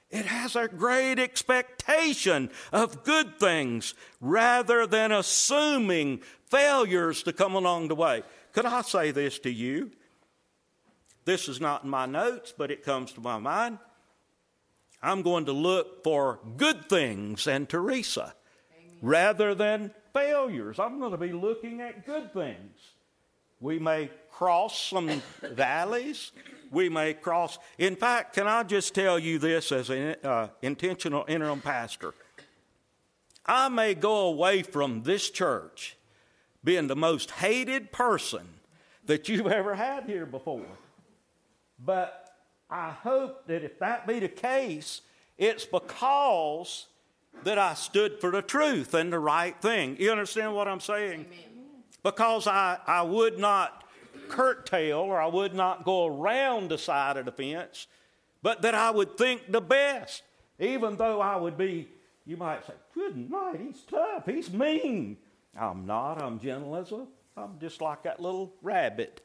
it 0.09 0.25
has 0.25 0.55
a 0.55 0.67
great 0.67 1.19
expectation 1.19 2.49
of 2.71 3.03
good 3.03 3.39
things 3.39 3.93
rather 4.21 4.87
than 4.87 5.11
assuming 5.11 6.21
failures 6.49 7.23
to 7.23 7.33
come 7.33 7.55
along 7.55 7.89
the 7.89 7.95
way. 7.95 8.23
Could 8.53 8.65
I 8.65 8.81
say 8.81 9.11
this 9.11 9.37
to 9.39 9.51
you? 9.51 9.91
This 11.25 11.49
is 11.49 11.59
not 11.59 11.83
in 11.83 11.89
my 11.89 12.05
notes, 12.05 12.53
but 12.57 12.71
it 12.71 12.85
comes 12.85 13.11
to 13.13 13.21
my 13.21 13.37
mind. 13.37 13.79
I'm 15.03 15.21
going 15.21 15.45
to 15.45 15.51
look 15.51 16.03
for 16.03 16.39
good 16.55 16.87
things 16.89 17.45
and 17.47 17.67
Teresa 17.67 18.33
Amen. 18.73 18.97
rather 19.01 19.53
than 19.53 19.91
failures. 20.13 20.79
I'm 20.79 20.99
going 20.99 21.11
to 21.11 21.17
be 21.17 21.33
looking 21.33 21.81
at 21.81 22.05
good 22.05 22.33
things. 22.33 22.77
We 23.59 23.77
may 23.77 24.09
cross 24.31 24.81
some 24.81 25.21
valleys, 25.41 26.31
we 26.72 26.89
may 26.89 27.13
cross. 27.13 27.57
In 27.78 27.95
fact, 27.95 28.34
can 28.34 28.47
I 28.47 28.63
just 28.63 28.93
tell 28.93 29.18
you 29.20 29.39
this 29.39 29.72
as 29.72 29.89
an 29.89 30.15
uh, 30.24 30.49
intentional 30.61 31.26
interim 31.28 31.61
pastor? 31.61 32.13
I 33.45 33.70
may 33.70 33.93
go 33.93 34.28
away 34.28 34.61
from 34.61 35.03
this 35.03 35.30
church 35.30 35.95
being 36.63 36.88
the 36.88 36.95
most 36.95 37.32
hated 37.32 37.91
person 37.91 38.45
that 39.05 39.30
you've 39.30 39.47
ever 39.47 39.76
had 39.76 40.03
here 40.03 40.26
before. 40.26 40.65
But 41.84 42.30
I 42.70 42.91
hope 42.91 43.47
that 43.47 43.63
if 43.63 43.80
that 43.80 44.05
be 44.05 44.20
the 44.20 44.28
case, 44.28 45.01
it's 45.38 45.65
because 45.65 46.88
that 47.43 47.57
I 47.57 47.74
stood 47.76 48.20
for 48.20 48.32
the 48.32 48.41
truth 48.41 48.93
and 48.93 49.13
the 49.13 49.20
right 49.20 49.59
thing. 49.61 49.95
You 49.99 50.11
understand 50.11 50.53
what 50.53 50.68
I'm 50.68 50.80
saying? 50.80 51.26
Amen. 51.26 51.84
Because 52.03 52.47
I, 52.47 52.80
I 52.86 53.01
would 53.03 53.38
not 53.38 53.84
curtail 54.28 54.99
or 54.99 55.19
I 55.19 55.28
would 55.28 55.53
not 55.53 55.86
go 55.86 56.05
around 56.05 56.69
the 56.69 56.78
side 56.78 57.17
of 57.17 57.25
the 57.25 57.32
fence, 57.32 57.88
but 58.41 58.61
that 58.61 58.75
I 58.75 58.91
would 58.91 59.17
think 59.17 59.51
the 59.51 59.61
best, 59.61 60.23
even 60.59 60.95
though 60.95 61.21
I 61.21 61.36
would 61.36 61.57
be, 61.57 61.88
you 62.25 62.38
might 62.38 62.65
say, 62.65 62.73
good 62.93 63.30
night, 63.30 63.59
he's 63.59 63.82
tough, 63.89 64.25
he's 64.25 64.51
mean. 64.51 65.17
I'm 65.59 65.86
not, 65.86 66.21
I'm 66.21 66.39
gentle 66.39 66.75
as 66.75 66.91
a, 66.91 67.07
I'm 67.36 67.59
just 67.59 67.82
like 67.82 68.03
that 68.03 68.19
little 68.19 68.53
rabbit 68.61 69.21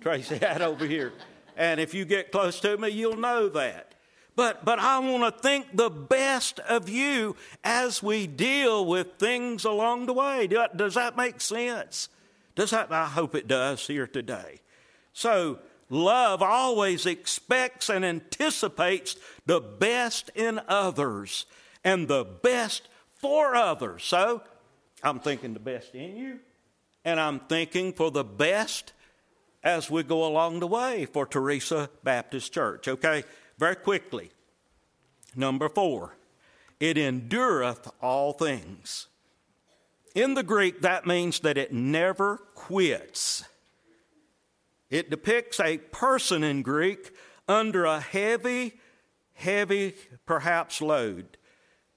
Tracy 0.00 0.38
had 0.38 0.62
over 0.62 0.86
here. 0.86 1.12
And 1.56 1.80
if 1.80 1.94
you 1.94 2.04
get 2.04 2.32
close 2.32 2.60
to 2.60 2.76
me, 2.76 2.90
you'll 2.90 3.16
know 3.16 3.48
that. 3.50 3.94
But, 4.36 4.64
but 4.64 4.78
I 4.78 4.98
want 4.98 5.22
to 5.34 5.40
think 5.40 5.76
the 5.76 5.90
best 5.90 6.58
of 6.60 6.88
you 6.88 7.36
as 7.62 8.02
we 8.02 8.26
deal 8.26 8.84
with 8.84 9.14
things 9.18 9.64
along 9.64 10.06
the 10.06 10.12
way. 10.12 10.48
Does 10.48 10.94
that 10.94 11.16
make 11.16 11.40
sense? 11.40 12.08
Does 12.54 12.70
that? 12.70 12.92
I 12.92 13.06
hope 13.06 13.34
it 13.34 13.48
does 13.48 13.86
here 13.86 14.06
today. 14.06 14.60
So, 15.12 15.58
love 15.90 16.42
always 16.42 17.06
expects 17.06 17.88
and 17.88 18.04
anticipates 18.04 19.16
the 19.46 19.60
best 19.60 20.30
in 20.34 20.60
others 20.68 21.46
and 21.82 22.08
the 22.08 22.24
best 22.24 22.88
for 23.16 23.54
others. 23.54 24.04
So, 24.04 24.42
I'm 25.02 25.20
thinking 25.20 25.52
the 25.52 25.60
best 25.60 25.94
in 25.94 26.16
you, 26.16 26.38
and 27.04 27.20
I'm 27.20 27.40
thinking 27.40 27.92
for 27.92 28.10
the 28.10 28.24
best 28.24 28.92
as 29.62 29.90
we 29.90 30.02
go 30.02 30.24
along 30.24 30.60
the 30.60 30.66
way 30.66 31.06
for 31.06 31.26
Teresa 31.26 31.90
Baptist 32.02 32.52
Church. 32.52 32.86
Okay, 32.86 33.24
very 33.58 33.76
quickly. 33.76 34.30
Number 35.34 35.68
four, 35.68 36.16
it 36.78 36.96
endureth 36.96 37.90
all 38.00 38.32
things. 38.32 39.08
In 40.14 40.34
the 40.34 40.44
Greek, 40.44 40.82
that 40.82 41.06
means 41.06 41.40
that 41.40 41.58
it 41.58 41.72
never 41.72 42.38
quits. 42.54 43.44
It 44.88 45.10
depicts 45.10 45.58
a 45.58 45.78
person 45.78 46.44
in 46.44 46.62
Greek 46.62 47.12
under 47.48 47.84
a 47.84 47.98
heavy, 47.98 48.74
heavy, 49.34 49.94
perhaps 50.24 50.80
load, 50.80 51.36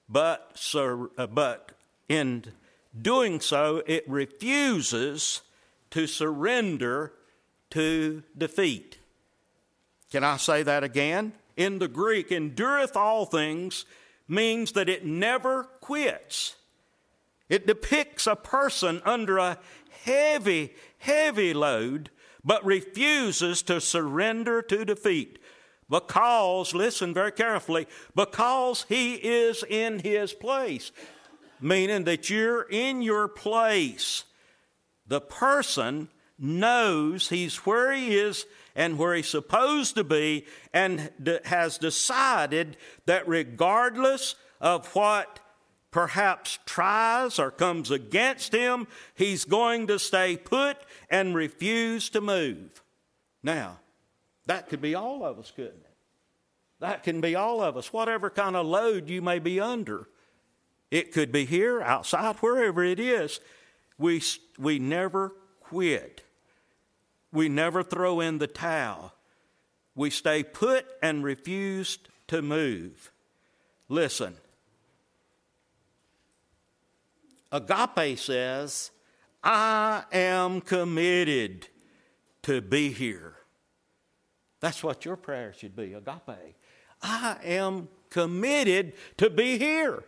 but, 0.09 0.51
sir, 0.55 1.09
uh, 1.17 1.27
but 1.27 1.73
in 2.09 2.45
doing 2.99 3.39
so, 3.39 3.83
it 3.85 4.03
refuses 4.09 5.41
to 5.91 6.07
surrender 6.07 7.13
to 7.69 8.23
defeat. 8.35 8.97
Can 10.11 10.23
I 10.23 10.37
say 10.37 10.63
that 10.63 10.83
again? 10.83 11.33
In 11.55 11.79
the 11.79 11.87
Greek, 11.87 12.31
endureth 12.31 12.95
all 12.95 13.25
things 13.25 13.85
means 14.27 14.71
that 14.73 14.89
it 14.89 15.05
never 15.05 15.63
quits. 15.81 16.55
It 17.49 17.67
depicts 17.67 18.27
a 18.27 18.35
person 18.35 19.01
under 19.05 19.37
a 19.37 19.59
heavy, 20.03 20.73
heavy 20.97 21.53
load, 21.53 22.09
but 22.43 22.65
refuses 22.65 23.61
to 23.63 23.81
surrender 23.81 24.61
to 24.63 24.85
defeat. 24.85 25.39
Because, 25.89 26.73
listen 26.73 27.13
very 27.13 27.31
carefully, 27.31 27.87
because 28.13 28.85
he 28.89 29.15
is 29.15 29.63
in 29.69 29.99
his 29.99 30.33
place, 30.33 30.91
meaning 31.61 32.03
that 32.03 32.29
you're 32.29 32.63
in 32.63 33.01
your 33.01 33.27
place. 33.29 34.25
The 35.05 35.21
person 35.21 36.09
knows 36.37 37.29
he's 37.29 37.57
where 37.65 37.93
he 37.93 38.17
is 38.17 38.45
and 38.75 38.97
where 38.97 39.15
he's 39.15 39.29
supposed 39.29 39.95
to 39.95 40.03
be 40.03 40.45
and 40.73 41.09
has 41.45 41.77
decided 41.77 42.77
that 43.05 43.27
regardless 43.27 44.35
of 44.61 44.93
what 44.93 45.39
perhaps 45.91 46.59
tries 46.65 47.39
or 47.39 47.51
comes 47.51 47.91
against 47.91 48.53
him, 48.53 48.87
he's 49.15 49.45
going 49.45 49.87
to 49.87 49.99
stay 49.99 50.37
put 50.37 50.77
and 51.09 51.35
refuse 51.35 52.09
to 52.09 52.21
move. 52.21 52.83
Now, 53.43 53.79
that 54.45 54.69
could 54.69 54.81
be 54.81 54.95
all 54.95 55.23
of 55.23 55.39
us, 55.39 55.51
couldn't 55.55 55.73
it? 55.73 55.95
That 56.79 57.03
can 57.03 57.21
be 57.21 57.35
all 57.35 57.61
of 57.61 57.75
us, 57.77 57.91
whatever 57.91 58.29
kind 58.29 58.55
of 58.55 58.65
load 58.65 59.09
you 59.09 59.21
may 59.21 59.39
be 59.39 59.59
under. 59.59 60.07
It 60.91 61.11
could 61.11 61.31
be 61.31 61.45
here, 61.45 61.81
outside, 61.81 62.35
wherever 62.37 62.83
it 62.83 62.99
is. 62.99 63.39
We, 63.97 64.21
we 64.59 64.79
never 64.79 65.33
quit. 65.61 66.21
We 67.31 67.49
never 67.49 67.83
throw 67.83 68.19
in 68.19 68.37
the 68.37 68.47
towel. 68.47 69.13
We 69.95 70.09
stay 70.11 70.43
put 70.43 70.85
and 71.01 71.23
refuse 71.23 71.97
to 72.27 72.41
move. 72.41 73.11
Listen, 73.89 74.35
Agape 77.51 78.17
says, 78.17 78.91
I 79.43 80.03
am 80.11 80.61
committed 80.61 81.67
to 82.43 82.61
be 82.61 82.91
here. 82.91 83.35
That's 84.59 84.83
what 84.83 85.05
your 85.05 85.15
prayer 85.15 85.53
should 85.53 85.75
be, 85.75 85.93
agape. 85.93 86.55
I 87.01 87.37
am 87.43 87.89
committed 88.09 88.93
to 89.17 89.29
be 89.29 89.57
here. 89.57 90.03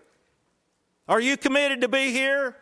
Are 1.08 1.20
you 1.20 1.38
committed 1.38 1.82
to 1.82 1.88
be 1.88 2.12
here? 2.12 2.56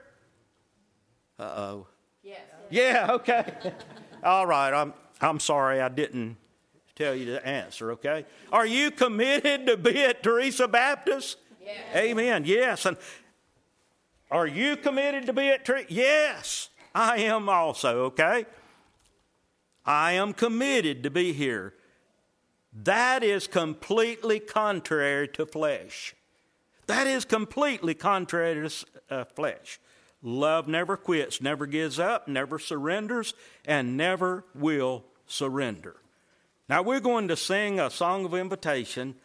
Uh 1.39 1.43
oh. 1.43 1.87
Yes. 2.23 2.41
Yeah, 2.69 3.07
okay. 3.11 3.53
All 4.23 4.45
right, 4.45 4.73
I'm, 4.73 4.93
I'm 5.21 5.39
sorry 5.39 5.81
I 5.81 5.89
didn't 5.89 6.37
tell 6.95 7.15
you 7.15 7.25
the 7.25 7.47
answer, 7.47 7.91
okay? 7.93 8.25
Are 8.51 8.65
you 8.65 8.91
committed 8.91 9.67
to 9.67 9.77
be 9.77 10.03
at 10.03 10.23
Teresa 10.23 10.67
Baptist? 10.67 11.37
Yes. 11.63 11.77
Amen, 11.95 12.43
yes. 12.45 12.85
And 12.85 12.97
are 14.29 14.47
you 14.47 14.75
committed 14.75 15.25
to 15.27 15.33
be 15.33 15.49
at 15.49 15.65
tree? 15.65 15.85
Yes, 15.89 16.69
I 16.93 17.19
am 17.19 17.47
also, 17.49 18.05
okay? 18.05 18.45
I 19.85 20.13
am 20.13 20.33
committed 20.33 21.03
to 21.03 21.09
be 21.09 21.31
here. 21.31 21.73
That 22.73 23.23
is 23.23 23.47
completely 23.47 24.39
contrary 24.39 25.27
to 25.29 25.45
flesh. 25.45 26.13
That 26.87 27.07
is 27.07 27.25
completely 27.25 27.93
contrary 27.93 28.69
to 28.69 28.85
uh, 29.09 29.25
flesh. 29.25 29.79
Love 30.21 30.67
never 30.67 30.97
quits, 30.97 31.41
never 31.41 31.65
gives 31.65 31.99
up, 31.99 32.27
never 32.27 32.59
surrenders, 32.59 33.33
and 33.65 33.95
never 33.95 34.43
will 34.53 35.05
surrender. 35.27 35.95
Now, 36.69 36.81
we're 36.81 36.99
going 36.99 37.29
to 37.29 37.37
sing 37.37 37.79
a 37.79 37.89
song 37.89 38.25
of 38.25 38.33
invitation 38.33 39.15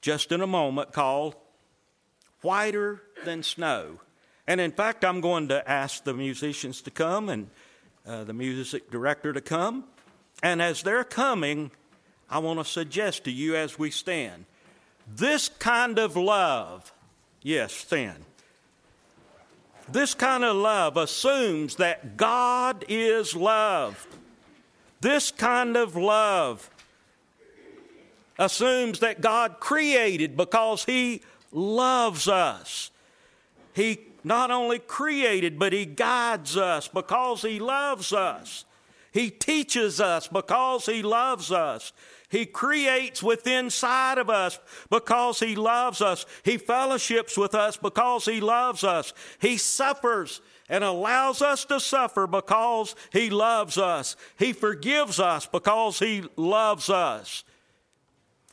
just 0.00 0.30
in 0.30 0.40
a 0.40 0.46
moment 0.46 0.92
called 0.92 1.34
Whiter 2.42 3.02
Than 3.24 3.42
Snow. 3.42 3.98
And 4.46 4.60
in 4.60 4.72
fact, 4.72 5.04
I'm 5.04 5.20
going 5.20 5.48
to 5.48 5.68
ask 5.70 6.04
the 6.04 6.14
musicians 6.14 6.80
to 6.82 6.90
come 6.90 7.28
and 7.28 7.50
uh, 8.06 8.24
the 8.24 8.32
music 8.32 8.90
director 8.90 9.32
to 9.32 9.40
come. 9.40 9.84
And 10.42 10.60
as 10.60 10.82
they're 10.82 11.04
coming, 11.04 11.70
I 12.28 12.38
want 12.38 12.58
to 12.58 12.64
suggest 12.64 13.24
to 13.24 13.30
you 13.30 13.54
as 13.56 13.78
we 13.78 13.90
stand 13.90 14.46
this 15.16 15.48
kind 15.48 15.98
of 15.98 16.16
love, 16.16 16.92
yes, 17.42 17.72
stand. 17.72 18.24
This 19.90 20.14
kind 20.14 20.44
of 20.44 20.56
love 20.56 20.96
assumes 20.96 21.76
that 21.76 22.16
God 22.16 22.84
is 22.88 23.34
love. 23.34 24.06
This 25.00 25.30
kind 25.32 25.76
of 25.76 25.96
love 25.96 26.70
assumes 28.38 29.00
that 29.00 29.20
God 29.20 29.58
created 29.60 30.36
because 30.36 30.84
He 30.84 31.22
loves 31.50 32.28
us. 32.28 32.90
He 33.74 33.98
not 34.24 34.50
only 34.50 34.78
created, 34.78 35.58
but 35.58 35.72
He 35.72 35.84
guides 35.84 36.56
us 36.56 36.88
because 36.88 37.42
He 37.42 37.58
loves 37.58 38.12
us. 38.12 38.64
He 39.12 39.30
teaches 39.30 40.00
us 40.00 40.26
because 40.28 40.86
He 40.86 41.02
loves 41.02 41.52
us. 41.52 41.92
He 42.30 42.46
creates 42.46 43.22
within 43.22 43.66
inside 43.66 44.16
of 44.16 44.30
us 44.30 44.58
because 44.88 45.38
He 45.38 45.54
loves 45.54 46.00
us. 46.00 46.24
He 46.44 46.56
fellowships 46.56 47.36
with 47.36 47.54
us 47.54 47.76
because 47.76 48.24
He 48.24 48.40
loves 48.40 48.84
us. 48.84 49.12
He 49.38 49.58
suffers 49.58 50.40
and 50.70 50.82
allows 50.82 51.42
us 51.42 51.66
to 51.66 51.78
suffer 51.78 52.26
because 52.26 52.96
He 53.12 53.28
loves 53.28 53.76
us. 53.76 54.16
He 54.38 54.54
forgives 54.54 55.20
us 55.20 55.44
because 55.44 55.98
He 55.98 56.24
loves 56.36 56.88
us. 56.88 57.44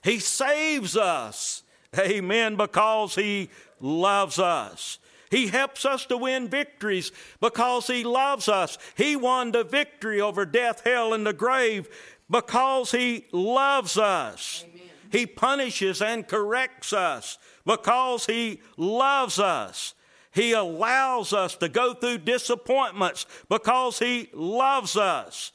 He 0.03 0.19
saves 0.19 0.97
us, 0.97 1.63
amen, 1.97 2.57
because 2.57 3.15
He 3.15 3.49
loves 3.79 4.39
us. 4.39 4.99
He 5.29 5.47
helps 5.47 5.85
us 5.85 6.05
to 6.07 6.17
win 6.17 6.47
victories 6.47 7.11
because 7.39 7.87
He 7.87 8.03
loves 8.03 8.49
us. 8.49 8.77
He 8.95 9.15
won 9.15 9.51
the 9.51 9.63
victory 9.63 10.19
over 10.19 10.45
death, 10.45 10.81
hell, 10.83 11.13
and 11.13 11.25
the 11.25 11.33
grave 11.33 11.87
because 12.29 12.91
He 12.91 13.25
loves 13.31 13.97
us. 13.97 14.65
Amen. 14.67 14.89
He 15.11 15.25
punishes 15.25 16.01
and 16.01 16.27
corrects 16.27 16.93
us 16.93 17.37
because 17.65 18.25
He 18.25 18.61
loves 18.77 19.39
us. 19.39 19.93
He 20.31 20.53
allows 20.53 21.33
us 21.33 21.55
to 21.57 21.69
go 21.69 21.93
through 21.93 22.19
disappointments 22.19 23.25
because 23.49 23.99
He 23.99 24.29
loves 24.33 24.95
us. 24.95 25.51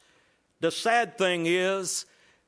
The 0.59 0.71
sad 0.71 1.17
thing 1.17 1.45
is, 1.45 2.05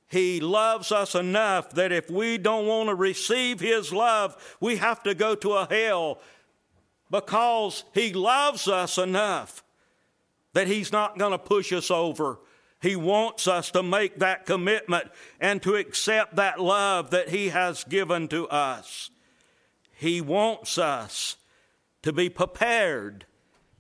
He 0.09 0.39
loves 0.39 0.91
us 0.91 1.15
enough 1.15 1.71
that 1.71 1.91
if 1.91 2.09
we 2.09 2.38
don't 2.38 2.67
want 2.67 2.89
to 2.89 2.95
receive 2.95 3.59
His 3.59 3.93
love, 3.93 4.57
we 4.59 4.78
have 4.78 5.03
to 5.03 5.13
go 5.13 5.36
to 5.36 5.53
a 5.53 5.67
hell 5.69 6.19
because 7.10 7.84
He 7.93 8.14
loves 8.14 8.68
us 8.68 8.97
enough 8.97 9.64
that 10.53 10.68
He's 10.68 10.91
not 10.91 11.18
going 11.18 11.32
to 11.32 11.38
push 11.38 11.72
us 11.72 11.91
over. 11.91 12.39
He 12.82 12.95
wants 12.95 13.47
us 13.47 13.72
to 13.72 13.82
make 13.82 14.20
that 14.20 14.45
commitment 14.45 15.10
and 15.39 15.62
to 15.64 15.76
accept 15.76 16.36
that 16.36 16.60
love 16.60 17.10
that 17.12 17.30
He 17.30 17.49
has 17.49 17.84
given 17.84 18.28
to 18.30 18.47
us. 18.47 19.10
He 19.91 20.22
wants 20.22 20.78
us 20.78 21.38
to 22.03 22.14
be 22.14 22.30
prepared 22.30 23.26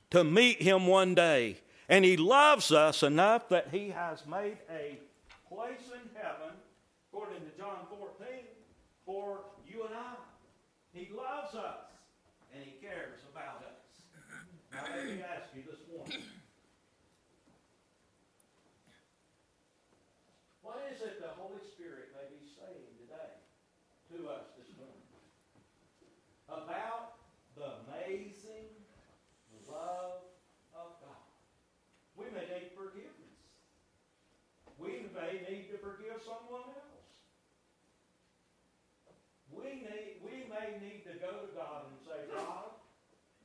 to 0.09 0.23
meet 0.23 0.61
Him 0.61 0.87
one 0.87 1.13
day. 1.15 1.57
And 1.89 2.03
He 2.03 2.17
loves 2.17 2.71
us 2.71 3.03
enough 3.03 3.49
that 3.49 3.69
He 3.71 3.89
has 3.89 4.25
made 4.25 4.57
a 4.69 4.99
place 5.47 5.89
in 5.93 6.09
heaven, 6.15 6.55
according 7.11 7.41
to 7.41 7.57
John 7.57 7.85
14, 7.89 8.27
for 9.05 9.39
you 9.65 9.83
and 9.85 9.95
I. 9.95 10.15
He 10.91 11.09
loves 11.15 11.55
us. 11.55 11.76
someone 36.21 36.69
else. 36.73 37.13
We, 39.53 39.81
need, 39.85 40.21
we 40.21 40.45
may 40.49 40.77
need 40.81 41.01
to 41.09 41.17
go 41.17 41.45
to 41.45 41.49
God 41.53 41.89
and 41.89 41.97
say, 42.05 42.29
God, 42.29 42.77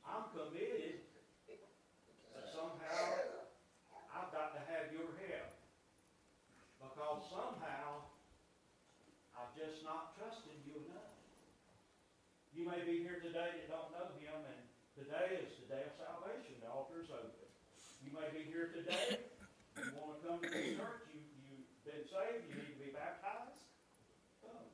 I'm 0.04 0.28
committed, 0.32 1.04
but 1.48 2.44
somehow 2.52 3.40
I've 4.12 4.30
got 4.32 4.52
to 4.56 4.62
have 4.68 4.92
your 4.92 5.08
help. 5.24 5.52
Because 6.82 7.24
somehow 7.32 8.04
I've 9.32 9.52
just 9.56 9.80
not 9.86 10.18
trusted 10.18 10.60
you 10.68 10.84
enough. 10.84 11.16
You 12.52 12.68
may 12.68 12.84
be 12.84 13.00
here 13.00 13.24
today 13.24 13.56
that 13.56 13.68
don't 13.72 13.88
know 13.96 14.12
him, 14.20 14.44
and 14.44 14.60
today 14.92 15.40
is 15.40 15.56
the 15.64 15.72
day 15.72 15.88
of 15.88 15.94
salvation. 15.96 16.60
The 16.60 16.68
altar 16.68 17.00
is 17.00 17.08
open. 17.08 17.48
You 18.04 18.12
may 18.12 18.28
be 18.28 18.44
here 18.44 18.68
today. 18.76 19.24
You 19.80 19.96
want 19.96 20.20
to 20.20 20.28
come 20.28 20.38
to 20.44 20.50
the 20.52 20.76
church 20.76 21.11
saved, 22.12 22.44
you 22.44 22.60
need 22.60 22.76
to 22.76 22.80
be 22.84 22.92
baptized. 22.92 23.56
Come. 24.44 24.68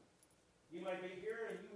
You 0.75 0.83
may 0.83 0.99
be 0.99 1.23
here 1.23 1.55
and 1.55 1.63
you 1.63 1.68